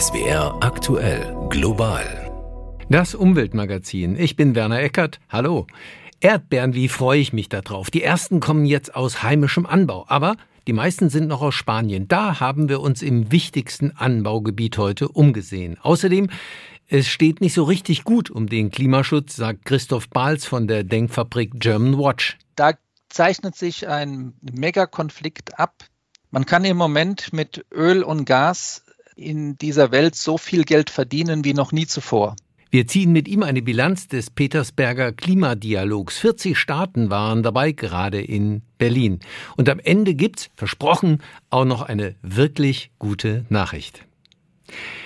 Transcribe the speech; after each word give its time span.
SWR 0.00 0.58
aktuell 0.60 1.36
global. 1.50 2.04
Das 2.88 3.14
Umweltmagazin. 3.14 4.18
Ich 4.18 4.34
bin 4.34 4.56
Werner 4.56 4.80
Eckert. 4.80 5.20
Hallo. 5.28 5.68
Erdbeeren, 6.18 6.74
wie 6.74 6.88
freue 6.88 7.20
ich 7.20 7.32
mich 7.32 7.48
darauf. 7.48 7.92
Die 7.92 8.02
ersten 8.02 8.40
kommen 8.40 8.64
jetzt 8.64 8.96
aus 8.96 9.22
heimischem 9.22 9.66
Anbau, 9.66 10.04
aber 10.08 10.34
die 10.66 10.72
meisten 10.72 11.10
sind 11.10 11.28
noch 11.28 11.42
aus 11.42 11.54
Spanien. 11.54 12.08
Da 12.08 12.40
haben 12.40 12.68
wir 12.68 12.80
uns 12.80 13.02
im 13.02 13.30
wichtigsten 13.30 13.92
Anbaugebiet 13.92 14.78
heute 14.78 15.06
umgesehen. 15.06 15.78
Außerdem 15.80 16.28
es 16.88 17.06
steht 17.06 17.40
nicht 17.40 17.54
so 17.54 17.62
richtig 17.62 18.02
gut 18.02 18.30
um 18.30 18.48
den 18.48 18.72
Klimaschutz, 18.72 19.36
sagt 19.36 19.64
Christoph 19.64 20.08
Bahls 20.08 20.44
von 20.44 20.66
der 20.66 20.82
Denkfabrik 20.82 21.52
German 21.60 21.98
Watch. 22.00 22.36
Da 22.56 22.72
zeichnet 23.10 23.54
sich 23.54 23.86
ein 23.86 24.34
Megakonflikt 24.40 25.60
ab. 25.60 25.84
Man 26.32 26.46
kann 26.46 26.64
im 26.64 26.76
Moment 26.76 27.32
mit 27.32 27.64
Öl 27.72 28.02
und 28.02 28.24
Gas 28.24 28.84
in 29.16 29.56
dieser 29.56 29.92
Welt 29.92 30.14
so 30.14 30.38
viel 30.38 30.64
Geld 30.64 30.90
verdienen 30.90 31.44
wie 31.44 31.54
noch 31.54 31.72
nie 31.72 31.86
zuvor. 31.86 32.36
Wir 32.70 32.88
ziehen 32.88 33.12
mit 33.12 33.28
ihm 33.28 33.44
eine 33.44 33.62
Bilanz 33.62 34.08
des 34.08 34.30
Petersberger 34.30 35.12
Klimadialogs. 35.12 36.18
40 36.18 36.58
Staaten 36.58 37.08
waren 37.08 37.44
dabei, 37.44 37.70
gerade 37.70 38.20
in 38.20 38.62
Berlin. 38.78 39.20
Und 39.56 39.68
am 39.68 39.78
Ende 39.78 40.14
gibt's, 40.14 40.50
versprochen, 40.56 41.22
auch 41.50 41.64
noch 41.64 41.82
eine 41.82 42.16
wirklich 42.22 42.90
gute 42.98 43.44
Nachricht. 43.48 44.04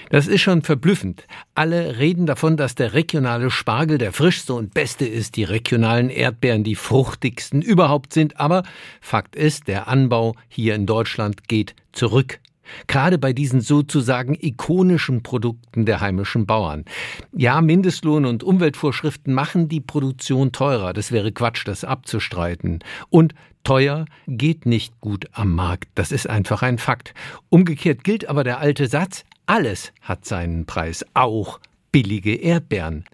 Das 0.09 0.27
ist 0.27 0.41
schon 0.41 0.63
verblüffend. 0.63 1.27
Alle 1.55 1.99
reden 1.99 2.25
davon, 2.25 2.57
dass 2.57 2.75
der 2.75 2.95
regionale 2.95 3.51
Spargel 3.51 3.99
der 3.99 4.15
frischste 4.15 4.55
und 4.55 4.73
beste 4.73 5.05
ist, 5.05 5.37
die 5.37 5.45
regionalen 5.45 6.09
Erdbeeren 6.09 6.65
die 6.65 6.75
fruchtigsten 6.75 7.61
überhaupt 7.61 8.15
sind. 8.15 8.41
Aber 8.41 8.63
Fakt 9.02 9.37
ist, 9.37 9.69
der 9.69 9.88
Anbau 9.88 10.35
hier 10.49 10.75
in 10.75 10.87
Deutschland 10.87 11.49
geht 11.49 11.75
zurück. 11.93 12.41
Gerade 12.87 13.19
bei 13.19 13.33
diesen 13.33 13.61
sozusagen 13.61 14.37
ikonischen 14.39 15.23
Produkten 15.23 15.87
der 15.87 16.01
heimischen 16.01 16.47
Bauern. 16.47 16.85
Ja, 17.33 17.61
Mindestlohn 17.61 18.25
und 18.25 18.43
Umweltvorschriften 18.43 19.35
machen 19.35 19.69
die 19.69 19.80
Produktion 19.80 20.52
teurer. 20.52 20.93
Das 20.93 21.13
wäre 21.13 21.33
Quatsch, 21.33 21.66
das 21.66 21.85
abzustreiten. 21.85 22.80
Und 23.10 23.35
teuer 23.65 24.07
geht 24.27 24.66
nicht 24.66 25.01
gut 25.01 25.27
am 25.33 25.55
Markt. 25.55 25.88
Das 25.95 26.13
ist 26.13 26.29
einfach 26.29 26.63
ein 26.63 26.79
Fakt. 26.79 27.15
Umgekehrt 27.49 28.05
gilt 28.05 28.29
aber 28.29 28.45
der 28.45 28.59
alte 28.59 28.87
Satz, 28.87 29.25
alles 29.47 29.93
hat 30.03 30.25
seinen 30.25 30.66
Preis, 30.66 31.05
auch 31.15 31.60
billige 31.91 32.35
Erdbeeren. 32.35 33.05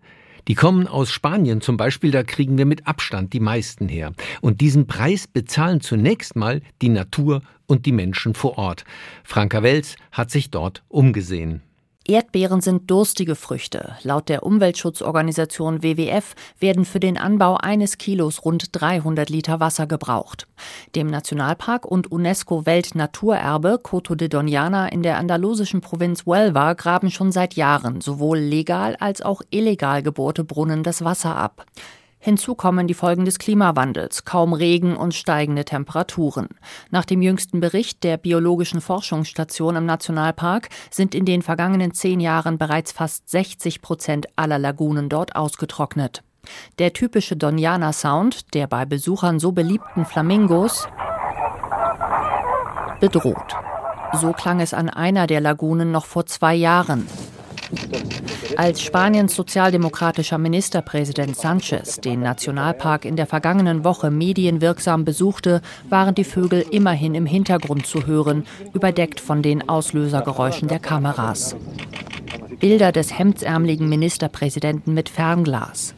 Die 0.48 0.54
kommen 0.54 0.86
aus 0.86 1.10
Spanien 1.10 1.60
zum 1.60 1.76
Beispiel, 1.76 2.10
da 2.10 2.22
kriegen 2.22 2.58
wir 2.58 2.66
mit 2.66 2.86
Abstand 2.86 3.32
die 3.32 3.40
meisten 3.40 3.88
her. 3.88 4.12
Und 4.40 4.60
diesen 4.60 4.86
Preis 4.86 5.26
bezahlen 5.26 5.80
zunächst 5.80 6.36
mal 6.36 6.60
die 6.82 6.90
Natur 6.90 7.42
und 7.66 7.86
die 7.86 7.92
Menschen 7.92 8.34
vor 8.34 8.58
Ort. 8.58 8.84
Franka 9.22 9.62
Wels 9.62 9.96
hat 10.12 10.30
sich 10.30 10.50
dort 10.50 10.82
umgesehen. 10.88 11.62
Erdbeeren 12.06 12.60
sind 12.60 12.90
durstige 12.90 13.34
Früchte. 13.34 13.96
Laut 14.02 14.28
der 14.28 14.42
Umweltschutzorganisation 14.42 15.82
WWF 15.82 16.34
werden 16.58 16.84
für 16.84 17.00
den 17.00 17.16
Anbau 17.16 17.56
eines 17.56 17.96
Kilos 17.96 18.44
rund 18.44 18.68
300 18.72 19.30
Liter 19.30 19.58
Wasser 19.58 19.86
gebraucht. 19.86 20.46
Dem 20.94 21.06
Nationalpark 21.06 21.86
und 21.86 22.12
UNESCO-Weltnaturerbe 22.12 23.78
Coto 23.82 24.16
de 24.16 24.28
Doñana 24.28 24.86
in 24.86 25.02
der 25.02 25.16
andalusischen 25.16 25.80
Provinz 25.80 26.26
Huelva 26.26 26.74
graben 26.74 27.10
schon 27.10 27.32
seit 27.32 27.54
Jahren 27.54 28.02
sowohl 28.02 28.38
legal 28.38 28.96
als 29.00 29.22
auch 29.22 29.40
illegal 29.48 30.02
gebohrte 30.02 30.44
Brunnen 30.44 30.82
das 30.82 31.04
Wasser 31.04 31.36
ab. 31.36 31.64
Hinzu 32.24 32.54
kommen 32.54 32.86
die 32.86 32.94
Folgen 32.94 33.26
des 33.26 33.38
Klimawandels, 33.38 34.24
kaum 34.24 34.54
Regen 34.54 34.96
und 34.96 35.12
steigende 35.12 35.66
Temperaturen. 35.66 36.48
Nach 36.90 37.04
dem 37.04 37.20
jüngsten 37.20 37.60
Bericht 37.60 38.02
der 38.02 38.16
Biologischen 38.16 38.80
Forschungsstation 38.80 39.76
im 39.76 39.84
Nationalpark 39.84 40.70
sind 40.90 41.14
in 41.14 41.26
den 41.26 41.42
vergangenen 41.42 41.92
zehn 41.92 42.20
Jahren 42.20 42.56
bereits 42.56 42.92
fast 42.92 43.28
60 43.28 43.82
Prozent 43.82 44.26
aller 44.36 44.58
Lagunen 44.58 45.10
dort 45.10 45.36
ausgetrocknet. 45.36 46.22
Der 46.78 46.94
typische 46.94 47.36
Doniana-Sound, 47.36 48.54
der 48.54 48.68
bei 48.68 48.86
Besuchern 48.86 49.38
so 49.38 49.52
beliebten 49.52 50.06
Flamingos, 50.06 50.88
bedroht. 53.00 53.54
So 54.14 54.32
klang 54.32 54.60
es 54.60 54.72
an 54.72 54.88
einer 54.88 55.26
der 55.26 55.42
Lagunen 55.42 55.92
noch 55.92 56.06
vor 56.06 56.24
zwei 56.24 56.54
Jahren. 56.54 57.06
Als 58.56 58.82
Spaniens 58.82 59.34
sozialdemokratischer 59.34 60.38
Ministerpräsident 60.38 61.36
Sanchez 61.36 62.00
den 62.00 62.20
Nationalpark 62.20 63.04
in 63.04 63.16
der 63.16 63.26
vergangenen 63.26 63.84
Woche 63.84 64.10
medienwirksam 64.10 65.04
besuchte, 65.04 65.60
waren 65.88 66.14
die 66.14 66.24
Vögel 66.24 66.64
immerhin 66.70 67.14
im 67.14 67.26
Hintergrund 67.26 67.86
zu 67.86 68.06
hören, 68.06 68.46
überdeckt 68.72 69.20
von 69.20 69.42
den 69.42 69.68
Auslösergeräuschen 69.68 70.68
der 70.68 70.78
Kameras. 70.78 71.56
Bilder 72.60 72.92
des 72.92 73.18
hemdsärmeligen 73.18 73.88
Ministerpräsidenten 73.88 74.94
mit 74.94 75.08
Fernglas. 75.08 75.94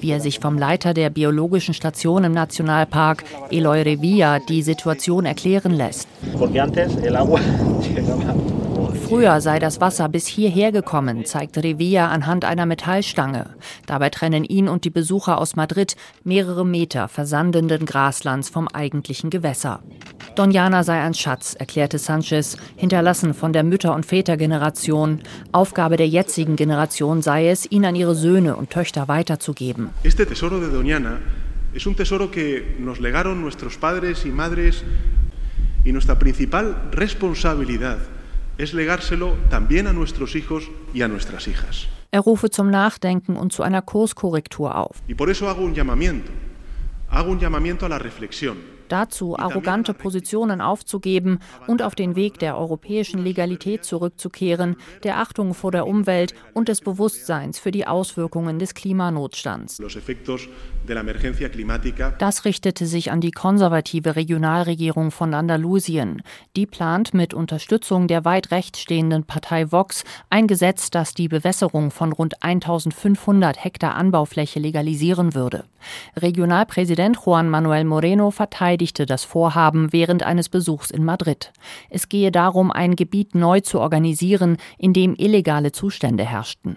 Wie 0.00 0.10
er 0.10 0.20
sich 0.20 0.40
vom 0.40 0.58
Leiter 0.58 0.94
der 0.94 1.10
biologischen 1.10 1.74
Station 1.74 2.24
im 2.24 2.32
Nationalpark, 2.32 3.24
Eloy 3.50 3.82
Revilla, 3.82 4.40
die 4.40 4.62
Situation 4.62 5.26
erklären 5.26 5.72
lässt. 5.72 6.08
Früher 9.10 9.40
sei 9.40 9.58
das 9.58 9.80
Wasser 9.80 10.08
bis 10.08 10.28
hierher 10.28 10.70
gekommen, 10.70 11.24
zeigt 11.24 11.58
Revilla 11.58 12.10
anhand 12.10 12.44
einer 12.44 12.64
Metallstange. 12.64 13.56
Dabei 13.86 14.08
trennen 14.08 14.44
ihn 14.44 14.68
und 14.68 14.84
die 14.84 14.90
Besucher 14.90 15.38
aus 15.38 15.56
Madrid 15.56 15.96
mehrere 16.22 16.64
Meter 16.64 17.08
versandenden 17.08 17.86
Graslands 17.86 18.50
vom 18.50 18.68
eigentlichen 18.68 19.28
Gewässer. 19.28 19.82
Donjana 20.36 20.84
sei 20.84 21.00
ein 21.00 21.14
Schatz, 21.14 21.54
erklärte 21.54 21.98
Sanchez, 21.98 22.56
hinterlassen 22.76 23.34
von 23.34 23.52
der 23.52 23.64
Mütter- 23.64 23.96
und 23.96 24.06
Vätergeneration. 24.06 25.18
Aufgabe 25.50 25.96
der 25.96 26.06
jetzigen 26.06 26.54
Generation 26.54 27.20
sei 27.20 27.48
es, 27.48 27.68
ihn 27.68 27.84
an 27.84 27.96
ihre 27.96 28.14
Söhne 28.14 28.54
und 28.54 28.70
Töchter 28.70 29.08
weiterzugeben. 29.08 29.90
Este 30.04 30.24
tesoro 30.24 30.60
de 30.60 30.68
Doñana 30.68 31.16
es 31.74 31.84
un 31.84 31.96
tesoro 31.96 32.30
que 32.30 32.76
nos 32.78 33.00
legaron 33.00 33.40
nuestros 33.42 33.76
padres 33.76 34.24
y 34.24 34.28
madres 34.28 34.84
y 35.84 35.90
nuestra 35.90 36.16
principal 36.16 36.76
responsabilidad 36.92 37.98
es 38.60 38.74
legárselo 38.74 39.36
también 39.48 39.86
a 39.86 39.92
nuestros 39.94 40.36
hijos 40.36 40.70
y 40.92 41.00
a 41.00 41.08
nuestras 41.08 41.48
hijas. 41.48 41.88
Er 42.10 42.20
rufe 42.20 42.50
zum 42.50 42.70
Nachdenken 42.70 43.36
und 43.36 43.52
zu 43.52 43.62
einer 43.62 43.80
Kurskorrektur 43.80 44.76
auf. 44.76 45.00
Y 45.08 45.14
por 45.14 45.30
eso 45.30 45.48
hago 45.48 45.62
un 45.62 45.74
llamamiento, 45.74 46.30
hago 47.08 47.30
un 47.30 47.38
llamamiento 47.38 47.86
a 47.86 47.88
la 47.88 47.98
reflexión. 47.98 48.58
Dazu 48.90 49.38
arrogante 49.38 49.94
Positionen 49.94 50.60
aufzugeben 50.60 51.38
und 51.68 51.80
auf 51.80 51.94
den 51.94 52.16
Weg 52.16 52.40
der 52.40 52.58
europäischen 52.58 53.22
Legalität 53.22 53.84
zurückzukehren, 53.84 54.74
der 55.04 55.18
Achtung 55.18 55.54
vor 55.54 55.70
der 55.70 55.86
Umwelt 55.86 56.34
und 56.54 56.68
des 56.68 56.80
Bewusstseins 56.80 57.60
für 57.60 57.70
die 57.70 57.86
Auswirkungen 57.86 58.58
des 58.58 58.74
Klimanotstands. 58.74 59.80
Das 62.18 62.44
richtete 62.44 62.86
sich 62.86 63.12
an 63.12 63.20
die 63.20 63.30
konservative 63.30 64.16
Regionalregierung 64.16 65.10
von 65.12 65.34
Andalusien. 65.34 66.22
Die 66.56 66.66
plant 66.66 67.14
mit 67.14 67.32
Unterstützung 67.32 68.08
der 68.08 68.24
weit 68.24 68.50
rechts 68.50 68.80
stehenden 68.80 69.22
Partei 69.24 69.70
Vox 69.70 70.02
ein 70.30 70.48
Gesetz, 70.48 70.90
das 70.90 71.14
die 71.14 71.28
Bewässerung 71.28 71.92
von 71.92 72.12
rund 72.12 72.42
1500 72.42 73.62
Hektar 73.62 73.94
Anbaufläche 73.94 74.58
legalisieren 74.58 75.34
würde. 75.34 75.64
Regionalpräsident 76.16 77.18
Juan 77.24 77.48
Manuel 77.48 77.84
Moreno 77.84 78.30
verteidigte 78.80 79.04
das 79.04 79.24
Vorhaben 79.24 79.92
während 79.92 80.22
eines 80.22 80.48
Besuchs 80.48 80.90
in 80.90 81.04
Madrid. 81.04 81.52
Es 81.90 82.08
gehe 82.08 82.32
darum, 82.32 82.70
ein 82.70 82.96
Gebiet 82.96 83.34
neu 83.34 83.60
zu 83.60 83.78
organisieren, 83.78 84.56
in 84.78 84.94
dem 84.94 85.14
illegale 85.18 85.70
Zustände 85.72 86.24
herrschten. 86.24 86.76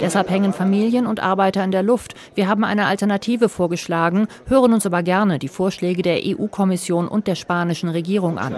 Deshalb 0.00 0.30
hängen 0.30 0.52
Familien 0.52 1.06
und 1.06 1.20
Arbeiter 1.20 1.62
in 1.62 1.70
der 1.70 1.84
Luft. 1.84 2.14
Wir 2.34 2.48
haben 2.48 2.64
eine 2.64 2.86
Alternative 2.86 3.48
vorgeschlagen, 3.48 4.26
hören 4.46 4.72
uns 4.72 4.84
aber 4.84 5.02
gerne 5.02 5.38
die 5.38 5.48
Vorschläge 5.48 6.02
der 6.02 6.20
EU-Kommission 6.24 7.06
und 7.06 7.26
der 7.28 7.36
spanischen 7.36 7.90
Regierung 7.90 8.38
an. 8.38 8.56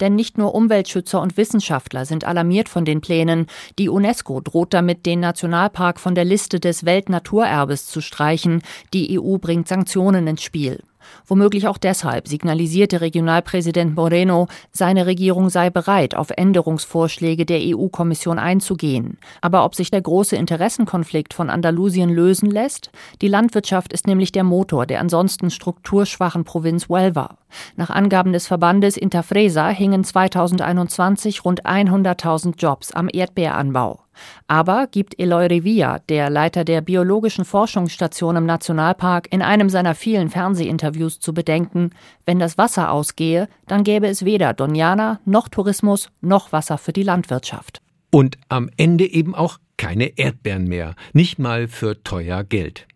Denn 0.00 0.14
nicht 0.14 0.38
nur 0.38 0.54
Umweltschützer 0.54 1.20
und 1.20 1.36
Wissenschaftler 1.36 2.04
sind 2.04 2.24
alarmiert 2.24 2.68
von 2.68 2.84
den 2.84 3.00
Plänen. 3.00 3.46
Die 3.78 3.88
UNESCO 3.88 4.40
droht 4.40 4.74
damit, 4.74 5.06
den 5.06 5.20
Nationalpark 5.20 5.98
von 6.00 6.14
der 6.14 6.24
Liste 6.24 6.60
des 6.60 6.84
Weltnaturerbes 6.84 7.86
zu 7.86 8.00
streichen. 8.00 8.62
Die 8.92 9.18
EU 9.18 9.38
bringt 9.38 9.68
Sanktionen 9.68 10.26
ins 10.26 10.42
Spiel. 10.42 10.82
Womöglich 11.26 11.68
auch 11.68 11.78
deshalb 11.78 12.28
signalisierte 12.28 13.00
Regionalpräsident 13.00 13.96
Moreno, 13.96 14.48
seine 14.72 15.06
Regierung 15.06 15.50
sei 15.50 15.70
bereit, 15.70 16.14
auf 16.14 16.30
Änderungsvorschläge 16.30 17.46
der 17.46 17.60
EU-Kommission 17.62 18.38
einzugehen. 18.38 19.18
Aber 19.40 19.64
ob 19.64 19.74
sich 19.74 19.90
der 19.90 20.02
große 20.02 20.36
Interessenkonflikt 20.36 21.34
von 21.34 21.50
Andalusien 21.50 22.10
lösen 22.10 22.50
lässt? 22.50 22.90
Die 23.22 23.28
Landwirtschaft 23.28 23.92
ist 23.92 24.06
nämlich 24.06 24.32
der 24.32 24.44
Motor 24.44 24.86
der 24.86 25.00
ansonsten 25.00 25.50
strukturschwachen 25.50 26.44
Provinz 26.44 26.88
Huelva. 26.88 27.36
Nach 27.76 27.90
Angaben 27.90 28.32
des 28.32 28.46
Verbandes 28.46 28.96
Interfresa 28.96 29.68
hingen 29.68 30.04
2021 30.04 31.44
rund 31.44 31.64
100.000 31.64 32.54
Jobs 32.58 32.92
am 32.92 33.08
Erdbeeranbau. 33.12 34.00
Aber 34.46 34.86
gibt 34.86 35.18
Eloy 35.18 35.46
Revilla, 35.46 35.98
der 36.08 36.30
Leiter 36.30 36.64
der 36.64 36.80
biologischen 36.80 37.44
Forschungsstation 37.44 38.36
im 38.36 38.46
Nationalpark, 38.46 39.28
in 39.32 39.42
einem 39.42 39.68
seiner 39.70 39.94
vielen 39.94 40.30
Fernsehinterviews 40.30 41.20
zu 41.20 41.34
bedenken, 41.34 41.90
wenn 42.26 42.38
das 42.38 42.58
Wasser 42.58 42.90
ausgehe, 42.90 43.48
dann 43.66 43.84
gäbe 43.84 44.06
es 44.06 44.24
weder 44.24 44.54
Doniana 44.54 45.20
noch 45.24 45.48
Tourismus 45.48 46.10
noch 46.20 46.52
Wasser 46.52 46.78
für 46.78 46.92
die 46.92 47.02
Landwirtschaft. 47.02 47.80
Und 48.10 48.38
am 48.48 48.70
Ende 48.76 49.06
eben 49.06 49.34
auch 49.34 49.58
keine 49.76 50.18
Erdbeeren 50.18 50.64
mehr, 50.64 50.94
nicht 51.12 51.38
mal 51.38 51.68
für 51.68 52.02
teuer 52.02 52.44
Geld. 52.44 52.86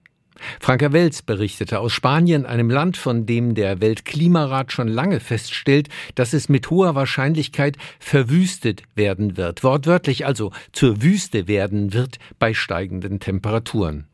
Franka 0.60 0.92
Welz 0.92 1.22
berichtete 1.22 1.80
aus 1.80 1.92
Spanien, 1.92 2.46
einem 2.46 2.70
Land, 2.70 2.96
von 2.96 3.26
dem 3.26 3.54
der 3.54 3.80
Weltklimarat 3.80 4.72
schon 4.72 4.88
lange 4.88 5.20
feststellt, 5.20 5.88
dass 6.14 6.32
es 6.32 6.48
mit 6.48 6.70
hoher 6.70 6.94
Wahrscheinlichkeit 6.94 7.76
verwüstet 7.98 8.82
werden 8.94 9.36
wird, 9.36 9.64
wortwörtlich 9.64 10.26
also 10.26 10.52
zur 10.72 11.02
Wüste 11.02 11.48
werden 11.48 11.92
wird 11.92 12.18
bei 12.38 12.54
steigenden 12.54 13.20
Temperaturen. 13.20 14.06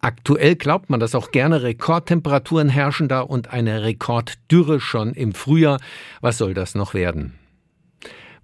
Aktuell 0.00 0.56
glaubt 0.56 0.90
man, 0.90 1.00
dass 1.00 1.14
auch 1.14 1.30
gerne 1.30 1.62
Rekordtemperaturen 1.62 2.68
herrschen 2.68 3.08
da 3.08 3.20
und 3.20 3.50
eine 3.50 3.82
Rekorddürre 3.82 4.80
schon 4.80 5.14
im 5.14 5.32
Frühjahr. 5.32 5.80
Was 6.20 6.38
soll 6.38 6.54
das 6.54 6.74
noch 6.74 6.94
werden? 6.94 7.34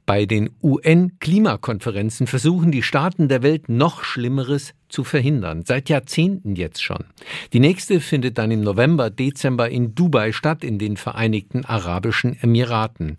Bei 0.04 0.26
den 0.26 0.50
UN-Klimakonferenzen 0.62 2.26
versuchen 2.26 2.72
die 2.72 2.82
Staaten 2.82 3.28
der 3.28 3.42
Welt 3.42 3.68
noch 3.68 4.02
Schlimmeres 4.02 4.74
zu 4.92 5.04
verhindern. 5.04 5.64
Seit 5.66 5.88
Jahrzehnten 5.88 6.54
jetzt 6.54 6.82
schon. 6.82 7.04
Die 7.52 7.60
nächste 7.60 8.00
findet 8.00 8.38
dann 8.38 8.50
im 8.50 8.60
November, 8.60 9.10
Dezember 9.10 9.68
in 9.70 9.94
Dubai 9.94 10.32
statt, 10.32 10.62
in 10.62 10.78
den 10.78 10.96
Vereinigten 10.96 11.64
Arabischen 11.64 12.36
Emiraten. 12.40 13.16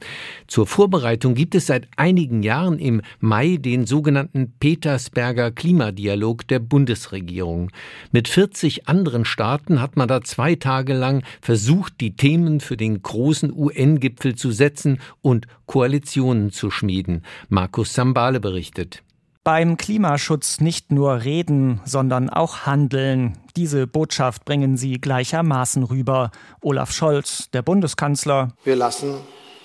Zur 0.47 0.67
Vorbereitung 0.67 1.33
gibt 1.33 1.55
es 1.55 1.65
seit 1.65 1.87
einigen 1.97 2.43
Jahren 2.43 2.79
im 2.79 3.01
Mai 3.19 3.57
den 3.57 3.85
sogenannten 3.85 4.53
Petersberger 4.59 5.51
Klimadialog 5.51 6.47
der 6.47 6.59
Bundesregierung. 6.59 7.71
Mit 8.11 8.27
40 8.27 8.87
anderen 8.87 9.25
Staaten 9.25 9.81
hat 9.81 9.97
man 9.97 10.07
da 10.07 10.21
zwei 10.21 10.55
Tage 10.55 10.93
lang 10.93 11.23
versucht, 11.41 11.99
die 11.99 12.15
Themen 12.15 12.59
für 12.59 12.77
den 12.77 13.01
großen 13.01 13.51
UN-Gipfel 13.51 14.35
zu 14.35 14.51
setzen 14.51 14.99
und 15.21 15.47
Koalitionen 15.65 16.51
zu 16.51 16.69
schmieden. 16.69 17.23
Markus 17.49 17.93
Sambale 17.93 18.39
berichtet. 18.39 19.03
Beim 19.45 19.75
Klimaschutz 19.75 20.61
nicht 20.61 20.93
nur 20.93 21.25
reden, 21.25 21.81
sondern 21.83 22.29
auch 22.29 22.65
handeln. 22.65 23.37
Diese 23.57 23.87
Botschaft 23.87 24.45
bringen 24.45 24.77
Sie 24.77 25.01
gleichermaßen 25.01 25.83
rüber. 25.83 26.31
Olaf 26.61 26.93
Scholz, 26.93 27.49
der 27.51 27.61
Bundeskanzler. 27.61 28.53
Wir 28.63 28.77
lassen 28.77 29.15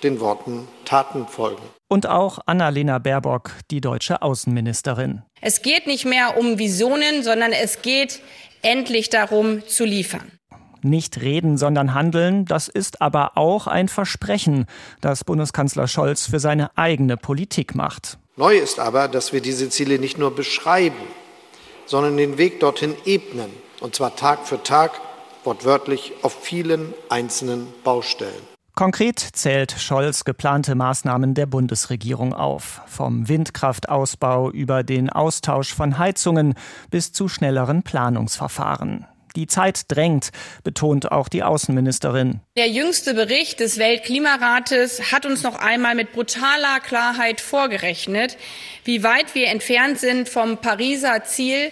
den 0.03 0.19
Worten 0.19 0.67
Taten 0.83 1.27
folgen. 1.27 1.61
Und 1.87 2.07
auch 2.07 2.39
Annalena 2.45 2.99
Baerbock, 2.99 3.51
die 3.71 3.79
deutsche 3.79 4.21
Außenministerin. 4.21 5.21
Es 5.39 5.61
geht 5.61 5.87
nicht 5.87 6.03
mehr 6.03 6.37
um 6.37 6.59
Visionen, 6.59 7.23
sondern 7.23 7.53
es 7.53 7.81
geht 7.81 8.21
endlich 8.61 9.09
darum 9.09 9.65
zu 9.65 9.85
liefern. 9.85 10.29
Nicht 10.81 11.21
reden, 11.21 11.55
sondern 11.55 11.93
handeln, 11.93 12.43
das 12.43 12.67
ist 12.67 13.01
aber 13.01 13.37
auch 13.37 13.65
ein 13.65 13.87
Versprechen, 13.87 14.65
das 14.99 15.23
Bundeskanzler 15.23 15.87
Scholz 15.87 16.27
für 16.27 16.39
seine 16.41 16.77
eigene 16.77 17.15
Politik 17.15 17.75
macht. 17.75 18.18
Neu 18.39 18.57
ist 18.57 18.79
aber, 18.79 19.09
dass 19.09 19.33
wir 19.33 19.41
diese 19.41 19.69
Ziele 19.69 19.99
nicht 19.99 20.17
nur 20.17 20.33
beschreiben, 20.33 20.95
sondern 21.85 22.15
den 22.15 22.37
Weg 22.37 22.61
dorthin 22.61 22.95
ebnen, 23.03 23.51
und 23.81 23.95
zwar 23.95 24.15
Tag 24.15 24.47
für 24.47 24.63
Tag, 24.63 24.91
wortwörtlich 25.43 26.13
auf 26.21 26.41
vielen 26.41 26.93
einzelnen 27.09 27.67
Baustellen. 27.83 28.47
Konkret 28.75 29.19
zählt 29.19 29.73
Scholz 29.73 30.23
geplante 30.23 30.73
Maßnahmen 30.73 31.33
der 31.33 31.47
Bundesregierung 31.47 32.33
auf, 32.33 32.79
vom 32.87 33.27
Windkraftausbau 33.27 34.51
über 34.51 34.83
den 34.83 35.09
Austausch 35.09 35.73
von 35.73 35.97
Heizungen 35.97 36.53
bis 36.89 37.11
zu 37.11 37.27
schnelleren 37.27 37.83
Planungsverfahren. 37.83 39.05
Die 39.35 39.47
Zeit 39.47 39.83
drängt, 39.87 40.29
betont 40.63 41.11
auch 41.11 41.27
die 41.27 41.43
Außenministerin. 41.43 42.41
Der 42.57 42.69
jüngste 42.69 43.13
Bericht 43.13 43.59
des 43.59 43.77
Weltklimarates 43.77 45.11
hat 45.11 45.25
uns 45.25 45.43
noch 45.43 45.55
einmal 45.55 45.95
mit 45.95 46.11
brutaler 46.11 46.79
Klarheit 46.81 47.41
vorgerechnet, 47.41 48.37
wie 48.83 49.03
weit 49.03 49.35
wir 49.35 49.47
entfernt 49.47 49.99
sind 49.99 50.29
vom 50.29 50.57
Pariser 50.57 51.23
Ziel, 51.23 51.71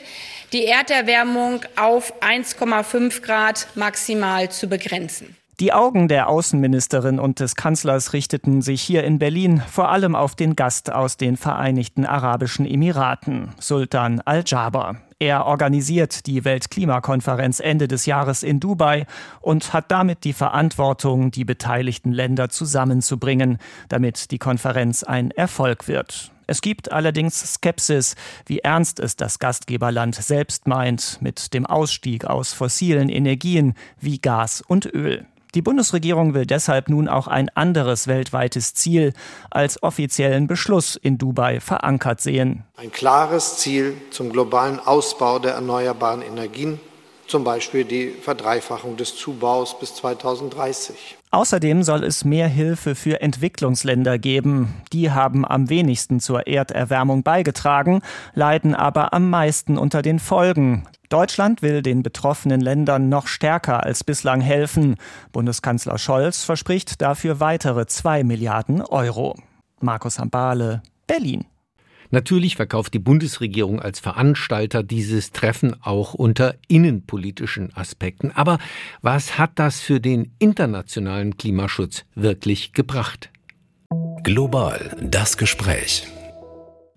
die 0.54 0.66
Erderwärmung 0.66 1.62
auf 1.76 2.22
1,5 2.22 3.22
Grad 3.22 3.68
maximal 3.76 4.50
zu 4.50 4.68
begrenzen. 4.68 5.36
Die 5.60 5.74
Augen 5.74 6.08
der 6.08 6.30
Außenministerin 6.30 7.20
und 7.20 7.40
des 7.40 7.56
Kanzlers 7.56 8.14
richteten 8.14 8.62
sich 8.62 8.80
hier 8.80 9.04
in 9.04 9.18
Berlin 9.18 9.64
vor 9.68 9.90
allem 9.90 10.16
auf 10.16 10.36
den 10.36 10.56
Gast 10.56 10.92
aus 10.92 11.18
den 11.18 11.36
Vereinigten 11.36 12.06
Arabischen 12.06 12.68
Emiraten, 12.68 13.56
Sultan 13.60 14.22
Al-Jaber. 14.24 14.98
Er 15.20 15.48
organisiert 15.48 16.28
die 16.28 16.46
Weltklimakonferenz 16.46 17.60
Ende 17.60 17.88
des 17.88 18.06
Jahres 18.06 18.44
in 18.44 18.60
Dubai 18.60 19.08
und 19.42 19.74
hat 19.74 19.90
damit 19.90 20.24
die 20.24 20.34
Verantwortung, 20.34 21.32
die 21.32 21.44
beteiligten 21.44 22.12
Länder 22.12 22.50
zusammenzubringen, 22.50 23.58
damit 23.90 24.30
die 24.30 24.38
Konferenz 24.38 25.02
ein 25.02 25.32
Erfolg 25.32 25.88
wird. 25.88 26.32
Es 26.46 26.62
gibt 26.62 26.92
allerdings 26.92 27.56
Skepsis, 27.56 28.16
wie 28.46 28.60
ernst 28.60 29.00
es 29.00 29.16
das 29.16 29.40
Gastgeberland 29.40 30.14
selbst 30.14 30.68
meint 30.68 31.18
mit 31.20 31.52
dem 31.56 31.66
Ausstieg 31.66 32.26
aus 32.26 32.54
fossilen 32.54 33.10
Energien 33.10 33.74
wie 34.00 34.20
Gas 34.20 34.62
und 34.62 34.86
Öl. 34.86 35.26
Die 35.56 35.62
Bundesregierung 35.62 36.34
will 36.34 36.46
deshalb 36.46 36.90
nun 36.90 37.08
auch 37.08 37.28
ein 37.28 37.50
anderes 37.56 38.08
weltweites 38.08 38.74
Ziel 38.74 39.14
als 39.50 39.82
offiziellen 39.82 40.48
Beschluss 40.48 40.96
in 40.96 41.18
Dubai 41.18 41.60
verankert 41.60 42.22
sehen. 42.22 42.64
Ein 42.76 42.92
klares 42.92 43.58
Ziel 43.58 43.96
zum 44.12 44.32
globalen 44.32 44.80
Ausbau 44.80 45.40
der 45.40 45.54
erneuerbaren 45.54 46.22
Energien, 46.22 46.80
zum 47.28 47.44
Beispiel 47.44 47.86
die 47.86 48.10
Verdreifachung 48.10 48.98
des 48.98 49.16
Zubaus 49.16 49.80
bis 49.80 49.96
2030. 49.96 51.18
Außerdem 51.32 51.84
soll 51.84 52.04
es 52.04 52.24
mehr 52.24 52.48
Hilfe 52.48 52.96
für 52.96 53.22
Entwicklungsländer 53.22 54.18
geben. 54.18 54.74
Die 54.94 55.12
haben 55.12 55.46
am 55.46 55.70
wenigsten 55.70 56.20
zur 56.20 56.48
Erderwärmung 56.48 57.24
beigetragen, 57.24 58.02
leiden 58.34 58.74
aber 58.74 59.14
am 59.14 59.30
meisten 59.30 59.78
unter 59.78 60.02
den 60.02 60.20
Folgen. 60.20 60.88
Deutschland 61.10 61.62
will 61.62 61.82
den 61.82 62.04
betroffenen 62.04 62.62
Ländern 62.62 63.10
noch 63.10 63.28
stärker 63.28 63.84
als 63.84 64.04
bislang 64.04 64.42
helfen. 64.42 64.96
Bundeskanzler 65.32 65.98
Scholz 65.98 66.44
verspricht 66.44 67.02
dafür 67.02 67.40
weitere 67.40 67.86
zwei 67.88 68.24
Milliarden 68.24 68.82
Euro. 68.82 69.36
Markus 69.80 70.20
Hambale, 70.20 70.82
Berlin. 71.08 71.46
Natürlich 72.12 72.56
verkauft 72.56 72.94
die 72.94 73.00
Bundesregierung 73.00 73.82
als 73.82 74.00
Veranstalter 74.00 74.84
dieses 74.84 75.32
Treffen 75.32 75.76
auch 75.82 76.14
unter 76.14 76.56
innenpolitischen 76.68 77.76
Aspekten. 77.76 78.32
Aber 78.32 78.60
was 79.02 79.38
hat 79.38 79.52
das 79.56 79.82
für 79.82 80.00
den 80.00 80.32
internationalen 80.40 81.38
Klimaschutz 81.38 82.06
wirklich 82.16 82.74
gebracht? 82.74 83.30
Global 84.24 84.96
das 85.02 85.38
Gespräch. 85.38 86.08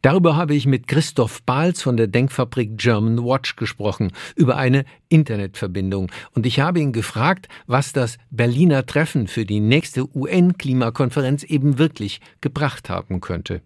Darüber 0.03 0.35
habe 0.35 0.55
ich 0.55 0.67
mit 0.67 0.87
Christoph 0.87 1.43
Bahls 1.43 1.83
von 1.83 1.99
der 1.99 2.07
Denkfabrik 2.07 2.79
German 2.79 3.23
Watch 3.23 3.57
gesprochen, 3.57 4.13
über 4.35 4.57
eine 4.57 4.87
Internetverbindung. 5.11 6.11
Und 6.35 6.47
ich 6.47 6.59
habe 6.59 6.81
ihn 6.81 6.93
gefragt, 6.93 7.49
was 7.67 7.93
das 7.93 8.17
Berliner 8.31 8.87
Treffen 8.87 9.27
für 9.27 9.45
die 9.45 9.61
nächste 9.61 10.09
UN-Klimakonferenz 10.17 11.45
eben 11.45 11.79
wirklich 11.79 12.23
gebracht 12.41 12.89
haben 12.89 13.21
könnte. 13.21 13.61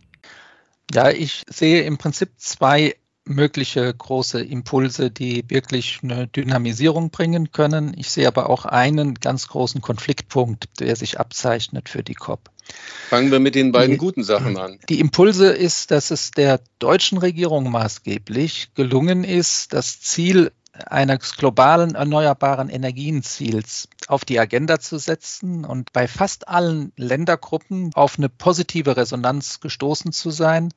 Ja, 0.93 1.11
ich 1.11 1.43
sehe 1.49 1.83
im 1.83 1.99
Prinzip 1.99 2.31
zwei 2.37 2.95
mögliche 3.26 3.93
große 3.93 4.43
Impulse, 4.43 5.11
die 5.11 5.45
wirklich 5.49 6.00
eine 6.03 6.26
Dynamisierung 6.29 7.11
bringen 7.11 7.53
können. 7.53 7.95
Ich 7.97 8.11
sehe 8.11 8.29
aber 8.29 8.50
auch 8.50 8.67
einen 8.67 9.14
ganz 9.14 9.49
großen 9.49 9.81
Konfliktpunkt, 9.81 10.81
der 10.81 10.95
sich 10.97 11.19
abzeichnet 11.19 11.88
für 11.88 12.03
die 12.03 12.14
COP. 12.14 12.50
Fangen 13.09 13.31
wir 13.31 13.41
mit 13.41 13.55
den 13.55 13.73
beiden 13.73 13.93
die, 13.93 13.99
guten 13.99 14.25
Sachen 14.25 14.57
an. 14.57 14.79
Die 14.88 15.00
Impulse 15.00 15.49
ist, 15.49 15.91
dass 15.91 16.11
es 16.11 16.31
der 16.31 16.61
deutschen 16.79 17.19
Regierung 17.19 17.71
maßgeblich 17.71 18.75
gelungen 18.75 19.25
ist, 19.25 19.73
das 19.73 20.00
Ziel 20.00 20.53
eines 20.87 21.37
globalen 21.37 21.95
erneuerbaren 21.95 22.69
Energienziels 22.69 23.88
auf 24.09 24.25
die 24.25 24.40
Agenda 24.40 24.81
zu 24.81 24.99
setzen 24.99 25.64
und 25.64 25.93
bei 25.93 26.09
fast 26.09 26.49
allen 26.49 26.93
Ländergruppen 26.97 27.93
auf 27.95 28.19
eine 28.19 28.28
positive 28.28 28.97
Resonanz 28.97 29.61
gestoßen 29.61 30.12
zu 30.12 30.31
sein. 30.31 30.73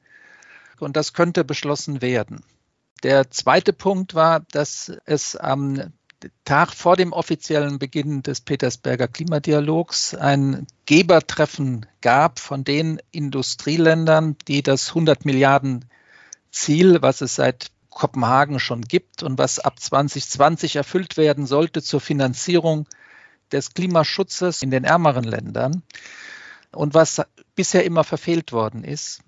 Und 0.79 0.95
das 0.95 1.13
könnte 1.13 1.43
beschlossen 1.43 2.01
werden. 2.01 2.43
Der 3.03 3.31
zweite 3.31 3.73
Punkt 3.73 4.15
war, 4.15 4.41
dass 4.51 4.91
es 5.05 5.35
am 5.35 5.93
Tag 6.45 6.73
vor 6.73 6.95
dem 6.95 7.13
offiziellen 7.13 7.77
Beginn 7.77 8.23
des 8.23 8.41
Petersberger 8.41 9.07
Klimadialogs 9.07 10.15
ein 10.15 10.65
Gebertreffen 10.85 11.85
gab 12.01 12.39
von 12.39 12.63
den 12.63 12.99
Industrieländern, 13.11 14.35
die 14.47 14.63
das 14.63 14.89
100 14.89 15.25
Milliarden 15.25 15.85
Ziel, 16.49 17.01
was 17.01 17.21
es 17.21 17.35
seit 17.35 17.67
Kopenhagen 17.97 18.59
schon 18.59 18.81
gibt 18.81 19.23
und 19.23 19.39
was 19.39 19.57
ab 19.57 19.79
2020 19.79 20.75
erfüllt 20.75 21.17
werden 21.17 21.47
sollte 21.47 21.81
zur 21.81 21.99
Finanzierung 21.99 22.85
des 23.51 23.73
Klimaschutzes 23.73 24.61
in 24.61 24.69
den 24.69 24.83
ärmeren 24.83 25.23
Ländern 25.23 25.81
und 26.71 26.93
was 26.93 27.23
bisher 27.55 27.85
immer 27.85 28.03
verfehlt 28.03 28.51
worden 28.51 28.83
ist. 28.83 29.21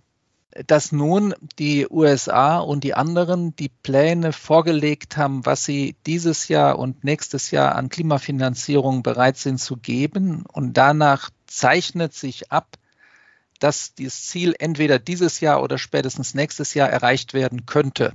dass 0.66 0.92
nun 0.92 1.36
die 1.60 1.88
USA 1.90 2.58
und 2.58 2.84
die 2.84 2.96
anderen 2.96 3.56
die 3.56 3.70
Pläne 3.70 4.34
vorgelegt 4.34 5.16
haben, 5.16 5.46
was 5.46 5.64
sie 5.64 5.96
dieses 6.08 6.48
Jahr 6.48 6.80
und 6.80 7.04
nächstes 7.04 7.52
Jahr 7.52 7.76
an 7.76 7.90
Klimafinanzierung 7.90 9.04
bereit 9.04 9.38
sind 9.38 9.60
zu 9.60 9.78
geben. 9.78 10.44
Und 10.52 10.74
danach 10.74 11.30
zeichnet 11.46 12.14
sich 12.14 12.52
ab, 12.52 12.78
dass 13.60 13.94
dieses 13.94 14.28
Ziel 14.28 14.56
entweder 14.58 15.00
dieses 15.00 15.40
Jahr 15.40 15.62
oder 15.62 15.78
spätestens 15.78 16.34
nächstes 16.34 16.74
Jahr 16.74 16.90
erreicht 16.90 17.34
werden 17.34 17.66
könnte. 17.66 18.14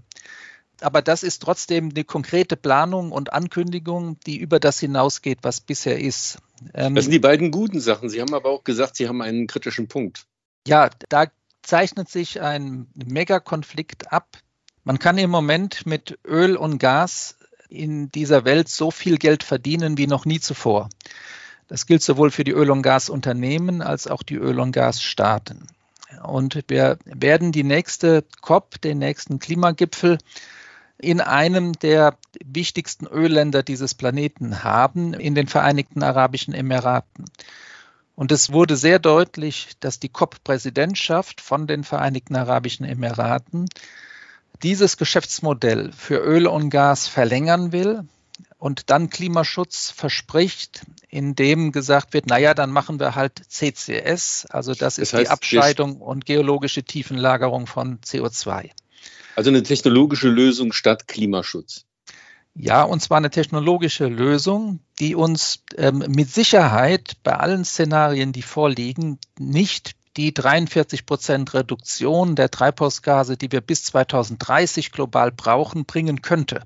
Aber 0.80 1.02
das 1.02 1.22
ist 1.22 1.40
trotzdem 1.40 1.90
eine 1.90 2.04
konkrete 2.04 2.56
Planung 2.56 3.12
und 3.12 3.32
Ankündigung, 3.32 4.18
die 4.26 4.38
über 4.38 4.58
das 4.58 4.80
hinausgeht, 4.80 5.38
was 5.42 5.60
bisher 5.60 5.98
ist. 5.98 6.38
Ähm, 6.74 6.94
das 6.94 7.04
sind 7.04 7.12
die 7.12 7.18
beiden 7.20 7.50
guten 7.50 7.80
Sachen. 7.80 8.08
Sie 8.08 8.20
haben 8.20 8.34
aber 8.34 8.50
auch 8.50 8.64
gesagt, 8.64 8.96
Sie 8.96 9.08
haben 9.08 9.22
einen 9.22 9.46
kritischen 9.46 9.88
Punkt. 9.88 10.26
Ja, 10.66 10.90
da 11.08 11.26
zeichnet 11.62 12.08
sich 12.08 12.40
ein 12.40 12.88
Megakonflikt 12.94 14.12
ab. 14.12 14.38
Man 14.82 14.98
kann 14.98 15.16
im 15.16 15.30
Moment 15.30 15.86
mit 15.86 16.18
Öl 16.26 16.56
und 16.56 16.78
Gas 16.78 17.36
in 17.68 18.10
dieser 18.10 18.44
Welt 18.44 18.68
so 18.68 18.90
viel 18.90 19.16
Geld 19.16 19.42
verdienen 19.42 19.96
wie 19.98 20.06
noch 20.06 20.26
nie 20.26 20.40
zuvor. 20.40 20.88
Das 21.68 21.86
gilt 21.86 22.02
sowohl 22.02 22.30
für 22.30 22.44
die 22.44 22.52
Öl- 22.52 22.70
und 22.70 22.82
Gasunternehmen 22.82 23.82
als 23.82 24.06
auch 24.06 24.22
die 24.22 24.36
Öl- 24.36 24.60
und 24.60 24.72
Gasstaaten. 24.72 25.66
Und 26.22 26.64
wir 26.68 26.98
werden 27.04 27.52
die 27.52 27.64
nächste 27.64 28.24
COP, 28.40 28.80
den 28.80 28.98
nächsten 28.98 29.38
Klimagipfel, 29.38 30.18
in 30.98 31.20
einem 31.20 31.72
der 31.72 32.16
wichtigsten 32.44 33.06
Ölländer 33.06 33.62
dieses 33.62 33.94
Planeten 33.94 34.62
haben, 34.62 35.12
in 35.12 35.34
den 35.34 35.48
Vereinigten 35.48 36.02
Arabischen 36.02 36.54
Emiraten. 36.54 37.24
Und 38.16 38.30
es 38.30 38.52
wurde 38.52 38.76
sehr 38.76 39.00
deutlich, 39.00 39.70
dass 39.80 39.98
die 39.98 40.08
COP-Präsidentschaft 40.08 41.40
von 41.40 41.66
den 41.66 41.82
Vereinigten 41.82 42.36
Arabischen 42.36 42.86
Emiraten 42.86 43.68
dieses 44.62 44.96
Geschäftsmodell 44.96 45.90
für 45.92 46.18
Öl 46.18 46.46
und 46.46 46.70
Gas 46.70 47.08
verlängern 47.08 47.72
will 47.72 48.04
und 48.58 48.90
dann 48.90 49.10
Klimaschutz 49.10 49.90
verspricht, 49.90 50.86
indem 51.08 51.72
gesagt 51.72 52.14
wird, 52.14 52.26
naja, 52.26 52.54
dann 52.54 52.70
machen 52.70 52.98
wir 52.98 53.14
halt 53.14 53.42
CCS, 53.48 54.46
also 54.50 54.74
das 54.74 54.98
ist 54.98 55.12
das 55.12 55.20
heißt, 55.20 55.28
die 55.28 55.32
Abscheidung 55.32 56.00
und 56.00 56.24
geologische 56.24 56.82
Tiefenlagerung 56.82 57.66
von 57.66 58.00
CO2. 58.00 58.70
Also 59.36 59.50
eine 59.50 59.62
technologische 59.62 60.28
Lösung 60.28 60.72
statt 60.72 61.08
Klimaschutz. 61.08 61.84
Ja, 62.56 62.84
und 62.84 63.00
zwar 63.00 63.18
eine 63.18 63.30
technologische 63.30 64.06
Lösung, 64.06 64.78
die 65.00 65.16
uns 65.16 65.64
ähm, 65.76 66.04
mit 66.08 66.30
Sicherheit 66.30 67.16
bei 67.24 67.32
allen 67.32 67.64
Szenarien, 67.64 68.32
die 68.32 68.42
vorliegen, 68.42 69.18
nicht 69.38 69.96
die 70.16 70.32
43 70.32 71.04
Prozent 71.04 71.52
Reduktion 71.54 72.36
der 72.36 72.50
Treibhausgase, 72.50 73.36
die 73.36 73.50
wir 73.50 73.60
bis 73.60 73.82
2030 73.84 74.92
global 74.92 75.32
brauchen, 75.32 75.84
bringen 75.84 76.22
könnte. 76.22 76.62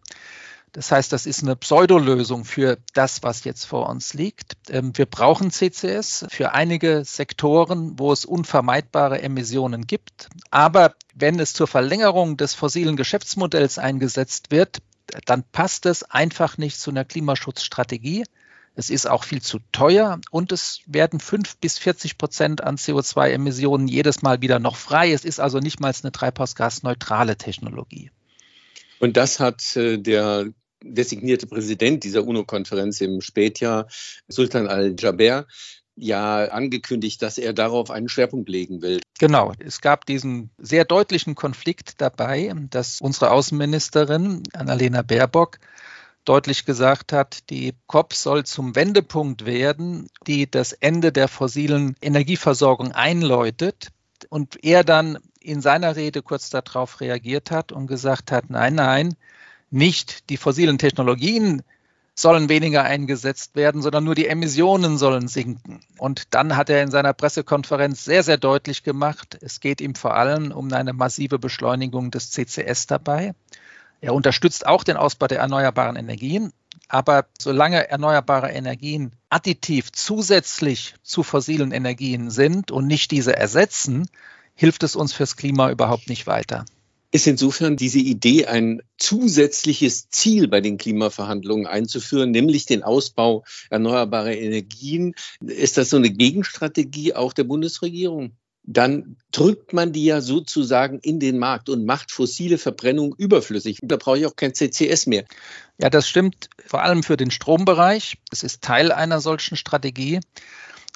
Das 0.79 0.93
heißt, 0.93 1.13
das 1.13 1.27
ist 1.27 1.43
eine 1.43 1.57
Pseudolösung 1.57 2.45
für 2.45 2.79
das, 2.95 3.25
was 3.25 3.43
jetzt 3.43 3.65
vor 3.65 3.89
uns 3.89 4.15
liegt. 4.15 4.53
Ähm, 4.71 4.97
wir 4.97 5.07
brauchen 5.07 5.51
CCS 5.51 6.27
für 6.31 6.53
einige 6.53 7.03
Sektoren, 7.05 7.99
wo 7.99 8.13
es 8.13 8.25
unvermeidbare 8.25 9.21
Emissionen 9.21 9.89
gibt. 9.89 10.29
Aber 10.53 10.95
wenn 11.17 11.41
es 11.41 11.53
zur 11.53 11.67
Verlängerung 11.67 12.37
des 12.37 12.55
fossilen 12.55 12.95
Geschäftsmodells 12.95 13.79
eingesetzt 13.79 14.53
wird, 14.53 14.79
dann 15.27 15.43
passt 15.43 15.85
es 15.85 16.05
einfach 16.05 16.59
nicht 16.59 16.79
zu 16.79 16.93
einer 16.93 17.05
Klimaschutzstrategie. 17.05 18.23
Es 18.77 18.89
ist 18.89 19.09
auch 19.09 19.25
viel 19.25 19.43
zu 19.43 19.59
teuer 19.73 20.21
und 20.31 20.53
es 20.53 20.83
werden 20.87 21.19
fünf 21.19 21.57
bis 21.57 21.81
40 21.81 22.19
Prozent 22.19 22.63
an 22.63 22.77
CO2-Emissionen 22.77 23.89
jedes 23.89 24.23
Mal 24.23 24.43
wieder 24.43 24.61
noch 24.61 24.77
frei. 24.77 25.11
Es 25.11 25.25
ist 25.25 25.41
also 25.41 25.59
nicht 25.59 25.81
mal 25.81 25.93
eine 26.01 26.13
treibhausgasneutrale 26.13 27.35
Technologie. 27.35 28.13
Und 29.01 29.17
das 29.17 29.41
hat 29.41 29.77
äh, 29.77 29.99
der 29.99 30.53
designierte 30.83 31.47
Präsident 31.47 32.05
dieser 32.05 32.25
UNO-Konferenz 32.25 33.01
im 33.01 33.21
Spätjahr, 33.21 33.89
Sultan 34.29 34.69
al-Jaber, 34.69 35.47
ja 35.97 36.45
angekündigt, 36.47 37.21
dass 37.23 37.39
er 37.39 37.53
darauf 37.53 37.91
einen 37.91 38.09
Schwerpunkt 38.09 38.49
legen 38.49 38.83
will. 38.83 39.01
Genau, 39.19 39.53
es 39.59 39.81
gab 39.81 40.07
diesen 40.07 40.51
sehr 40.59 40.85
deutlichen 40.85 41.35
Konflikt 41.35 42.01
dabei, 42.01 42.53
dass 42.71 43.01
unsere 43.01 43.33
Außenministerin 43.33 44.45
Annalena 44.53 45.03
Baerbock 45.03 45.59
deutlich 46.25 46.65
gesagt 46.65 47.13
hat, 47.13 47.51
die 47.51 47.75
COP 47.87 48.13
soll 48.13 48.45
zum 48.45 48.77
Wendepunkt 48.77 49.47
werden, 49.47 50.09
die 50.27 50.49
das 50.49 50.73
Ende 50.73 51.11
der 51.11 51.27
fossilen 51.27 51.97
Energieversorgung 52.01 52.93
einläutet. 52.93 53.89
Und 54.29 54.63
er 54.63 54.85
dann 54.85 55.19
in 55.41 55.63
seiner 55.63 55.97
Rede 55.97 56.23
kurz 56.23 56.51
darauf 56.51 57.01
reagiert 57.01 57.51
hat 57.51 57.73
und 57.73 57.87
gesagt 57.87 58.31
hat, 58.31 58.51
nein, 58.51 58.75
nein, 58.75 59.15
nicht 59.71 60.31
die 60.31 60.37
fossilen 60.37 60.79
Technologien 60.79 61.63
sollen 62.15 62.49
weniger 62.49 62.83
eingesetzt 62.83 63.55
werden, 63.55 63.81
sondern 63.81 64.03
nur 64.03 64.17
die 64.17 64.27
Emissionen 64.27 64.99
sollen 64.99 65.29
sinken. 65.29 65.81
Und 65.99 66.35
dann 66.35 66.57
hat 66.57 66.69
er 66.69 66.83
in 66.83 66.91
seiner 66.91 67.13
Pressekonferenz 67.13 68.05
sehr, 68.05 68.25
sehr 68.25 68.39
deutlich 68.39 68.83
gemacht, 68.83 69.39
es 69.41 69.61
geht 69.61 69.81
ihm 69.81 69.95
vor 69.95 70.15
allem 70.15 70.51
um 70.51 70.73
eine 70.73 70.93
massive 70.93 71.39
Beschleunigung 71.39 72.11
des 72.11 72.31
CCS 72.31 72.89
dabei. 72.89 73.35
Er 74.01 74.15
unterstützt 74.15 74.67
auch 74.67 74.83
den 74.83 74.97
Ausbau 74.97 75.29
der 75.29 75.39
erneuerbaren 75.39 75.97
Energien. 75.97 76.53
Aber 76.89 77.27
solange 77.39 77.89
erneuerbare 77.89 78.51
Energien 78.51 79.13
additiv 79.29 79.93
zusätzlich 79.93 80.95
zu 81.03 81.23
fossilen 81.23 81.71
Energien 81.71 82.31
sind 82.31 82.71
und 82.71 82.87
nicht 82.87 83.11
diese 83.11 83.37
ersetzen, 83.37 84.09
hilft 84.55 84.83
es 84.83 84.97
uns 84.97 85.13
fürs 85.13 85.37
Klima 85.37 85.71
überhaupt 85.71 86.09
nicht 86.09 86.27
weiter 86.27 86.65
ist 87.11 87.27
insofern 87.27 87.77
diese 87.77 87.99
Idee, 87.99 88.47
ein 88.47 88.83
zusätzliches 88.99 90.11
Ziel 90.11 90.49
bei 90.49 90.61
den 90.61 90.77
Klimaverhandlungen 90.77 91.67
einzuführen, 91.67 92.31
nämlich 92.31 92.67
den 92.67 92.83
Ausbau 92.83 93.45
erneuerbarer 93.71 94.37
Energien. 94.37 95.15
Ist 95.41 95.79
das 95.79 95.91
so 95.91 95.97
eine 95.97 96.11
Gegenstrategie 96.11 97.15
auch 97.15 97.33
der 97.33 97.45
Bundesregierung? 97.45 98.33
Dann 98.71 99.17
drückt 99.33 99.73
man 99.73 99.93
die 99.93 100.05
ja 100.05 100.21
sozusagen 100.21 100.99
in 100.99 101.21
den 101.21 101.39
Markt 101.39 101.71
und 101.71 101.87
macht 101.87 102.11
fossile 102.11 102.59
Verbrennung 102.59 103.15
überflüssig. 103.17 103.79
Da 103.83 103.97
brauche 103.97 104.19
ich 104.19 104.27
auch 104.27 104.37
kein 104.37 104.55
CCS 104.55 105.07
mehr. 105.07 105.25
Ja, 105.81 105.89
das 105.89 106.07
stimmt 106.07 106.51
vor 106.67 106.83
allem 106.83 107.03
für 107.03 107.17
den 107.17 107.31
Strombereich. 107.31 108.19
Es 108.31 108.43
ist 108.43 108.63
Teil 108.63 108.93
einer 108.93 109.23
solchen 109.23 109.57
Strategie. 109.57 110.21